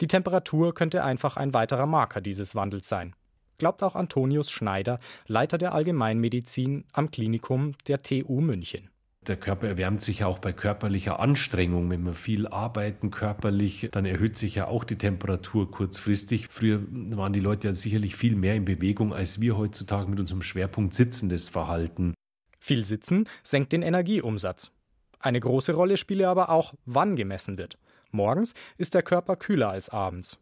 Die 0.00 0.06
Temperatur 0.06 0.74
könnte 0.74 1.04
einfach 1.04 1.36
ein 1.36 1.54
weiterer 1.54 1.86
Marker 1.86 2.20
dieses 2.20 2.54
Wandels 2.54 2.88
sein. 2.88 3.14
Glaubt 3.58 3.82
auch 3.82 3.94
Antonius 3.94 4.50
Schneider, 4.50 4.98
Leiter 5.26 5.58
der 5.58 5.74
Allgemeinmedizin 5.74 6.84
am 6.92 7.10
Klinikum 7.10 7.72
der 7.86 8.02
TU 8.02 8.40
München. 8.40 8.90
Der 9.26 9.36
Körper 9.36 9.68
erwärmt 9.68 10.02
sich 10.02 10.18
ja 10.18 10.26
auch 10.26 10.38
bei 10.38 10.52
körperlicher 10.52 11.18
Anstrengung. 11.18 11.88
Wenn 11.88 12.02
wir 12.02 12.12
viel 12.12 12.46
arbeiten 12.46 13.10
körperlich, 13.10 13.88
dann 13.90 14.04
erhöht 14.04 14.36
sich 14.36 14.56
ja 14.56 14.66
auch 14.66 14.84
die 14.84 14.98
Temperatur 14.98 15.70
kurzfristig. 15.70 16.48
Früher 16.50 16.82
waren 16.90 17.32
die 17.32 17.40
Leute 17.40 17.68
ja 17.68 17.74
sicherlich 17.74 18.16
viel 18.16 18.36
mehr 18.36 18.54
in 18.54 18.66
Bewegung 18.66 19.14
als 19.14 19.40
wir 19.40 19.56
heutzutage 19.56 20.10
mit 20.10 20.20
unserem 20.20 20.42
Schwerpunkt 20.42 20.92
sitzendes 20.92 21.48
Verhalten. 21.48 22.12
Viel 22.66 22.86
Sitzen 22.86 23.28
senkt 23.42 23.72
den 23.74 23.82
Energieumsatz. 23.82 24.72
Eine 25.20 25.38
große 25.38 25.74
Rolle 25.74 25.98
spiele 25.98 26.30
aber 26.30 26.48
auch, 26.48 26.72
wann 26.86 27.14
gemessen 27.14 27.58
wird. 27.58 27.76
Morgens 28.10 28.54
ist 28.78 28.94
der 28.94 29.02
Körper 29.02 29.36
kühler 29.36 29.68
als 29.68 29.90
abends. 29.90 30.38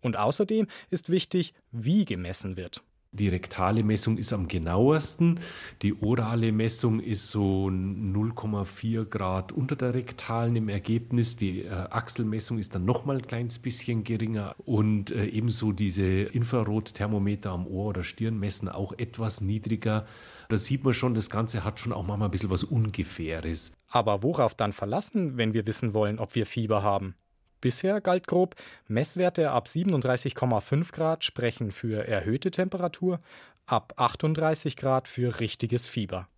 Und 0.00 0.16
außerdem 0.16 0.66
ist 0.90 1.08
wichtig, 1.08 1.54
wie 1.70 2.04
gemessen 2.04 2.56
wird. 2.56 2.82
Die 3.14 3.28
rektale 3.28 3.84
Messung 3.84 4.16
ist 4.16 4.32
am 4.32 4.48
genauesten. 4.48 5.38
Die 5.82 6.02
orale 6.02 6.50
Messung 6.50 6.98
ist 6.98 7.28
so 7.28 7.66
0,4 7.68 9.04
Grad 9.04 9.52
unter 9.52 9.76
der 9.76 9.92
rektalen 9.94 10.56
im 10.56 10.70
Ergebnis. 10.70 11.36
Die 11.36 11.64
äh, 11.64 11.68
Achselmessung 11.68 12.58
ist 12.58 12.74
dann 12.74 12.86
nochmal 12.86 13.18
ein 13.18 13.26
kleines 13.26 13.58
bisschen 13.58 14.02
geringer. 14.02 14.56
Und 14.64 15.10
äh, 15.10 15.26
ebenso 15.26 15.72
diese 15.72 16.04
Infrarotthermometer 16.04 17.50
am 17.50 17.66
Ohr 17.66 17.90
oder 17.90 18.02
Stirn 18.02 18.40
messen 18.40 18.70
auch 18.70 18.94
etwas 18.96 19.42
niedriger. 19.42 20.06
Da 20.48 20.56
sieht 20.56 20.84
man 20.84 20.94
schon, 20.94 21.14
das 21.14 21.30
Ganze 21.30 21.64
hat 21.64 21.80
schon 21.80 21.92
auch 21.92 22.04
manchmal 22.04 22.28
ein 22.28 22.30
bisschen 22.30 22.50
was 22.50 22.64
Ungefähres. 22.64 23.72
Aber 23.88 24.22
worauf 24.22 24.54
dann 24.54 24.72
verlassen, 24.72 25.36
wenn 25.36 25.54
wir 25.54 25.66
wissen 25.66 25.94
wollen, 25.94 26.18
ob 26.18 26.34
wir 26.34 26.46
Fieber 26.46 26.82
haben? 26.82 27.14
Bisher 27.60 28.00
galt 28.00 28.26
grob, 28.26 28.56
Messwerte 28.88 29.52
ab 29.52 29.66
37,5 29.66 30.92
Grad 30.92 31.24
sprechen 31.24 31.70
für 31.70 32.06
erhöhte 32.08 32.50
Temperatur, 32.50 33.20
ab 33.66 33.94
38 33.96 34.76
Grad 34.76 35.06
für 35.06 35.38
richtiges 35.38 35.86
Fieber. 35.86 36.28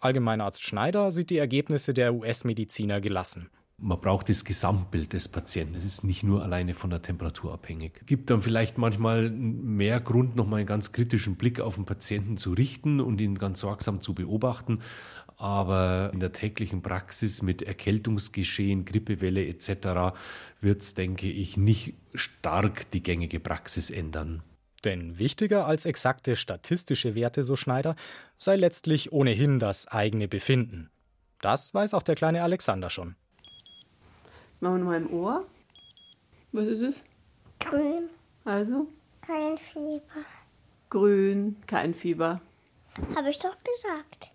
Allgemeinarzt 0.00 0.62
Schneider 0.62 1.10
sieht 1.10 1.30
die 1.30 1.38
Ergebnisse 1.38 1.94
der 1.94 2.14
US-Mediziner 2.14 3.00
gelassen. 3.00 3.50
Man 3.76 4.00
braucht 4.00 4.28
das 4.28 4.44
Gesamtbild 4.44 5.12
des 5.12 5.28
Patienten. 5.28 5.74
Es 5.74 5.84
ist 5.84 6.04
nicht 6.04 6.22
nur 6.22 6.42
alleine 6.42 6.74
von 6.74 6.90
der 6.90 7.02
Temperatur 7.02 7.52
abhängig. 7.52 8.06
Gibt 8.06 8.30
dann 8.30 8.40
vielleicht 8.40 8.78
manchmal 8.78 9.30
mehr 9.30 10.00
Grund, 10.00 10.36
nochmal 10.36 10.60
einen 10.60 10.66
ganz 10.66 10.92
kritischen 10.92 11.36
Blick 11.36 11.60
auf 11.60 11.74
den 11.74 11.84
Patienten 11.84 12.36
zu 12.36 12.52
richten 12.52 13.00
und 13.00 13.20
ihn 13.20 13.36
ganz 13.36 13.60
sorgsam 13.60 14.00
zu 14.00 14.14
beobachten. 14.14 14.80
Aber 15.36 16.10
in 16.12 16.20
der 16.20 16.32
täglichen 16.32 16.82
Praxis 16.82 17.42
mit 17.42 17.62
Erkältungsgeschehen, 17.62 18.84
Grippewelle 18.84 19.44
etc. 19.46 20.16
wird 20.60 20.82
es, 20.82 20.94
denke 20.94 21.28
ich, 21.28 21.56
nicht 21.56 21.94
stark 22.14 22.90
die 22.92 23.02
gängige 23.02 23.40
Praxis 23.40 23.90
ändern. 23.90 24.42
Denn 24.84 25.18
wichtiger 25.18 25.66
als 25.66 25.86
exakte 25.86 26.36
statistische 26.36 27.14
Werte, 27.14 27.42
so 27.42 27.56
Schneider, 27.56 27.96
sei 28.36 28.56
letztlich 28.56 29.12
ohnehin 29.12 29.58
das 29.58 29.88
eigene 29.88 30.28
Befinden. 30.28 30.90
Das 31.40 31.74
weiß 31.74 31.94
auch 31.94 32.02
der 32.02 32.14
kleine 32.14 32.42
Alexander 32.42 32.90
schon. 32.90 33.16
Machen 34.64 34.78
wir 34.78 34.84
mal 34.84 34.96
im 34.96 35.12
Ohr. 35.12 35.44
Was 36.52 36.66
ist 36.66 36.80
es? 36.80 37.04
Grün. 37.60 38.08
Also? 38.46 38.86
Kein 39.20 39.58
Fieber. 39.58 40.24
Grün, 40.88 41.56
kein 41.66 41.92
Fieber. 41.92 42.40
Habe 43.14 43.28
ich 43.28 43.38
doch 43.38 43.54
gesagt. 43.62 44.30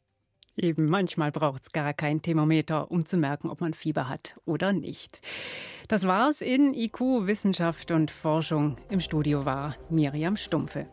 Eben, 0.56 0.86
manchmal 0.88 1.32
braucht 1.32 1.64
es 1.64 1.72
gar 1.72 1.96
kein 1.96 2.22
Thermometer, 2.22 2.92
um 2.92 3.08
zu 3.08 3.18
merken, 3.18 3.50
ob 3.50 3.60
man 3.60 3.74
Fieber 3.74 4.08
hat 4.08 4.36
oder 4.46 4.72
nicht. 4.72 5.20
Das 5.88 6.06
war's 6.06 6.42
in 6.42 6.76
IQ 6.76 7.26
Wissenschaft 7.26 7.90
und 7.90 8.12
Forschung. 8.12 8.78
Im 8.92 9.00
Studio 9.00 9.46
war 9.46 9.78
Miriam 9.90 10.36
Stumpfe. 10.36 10.86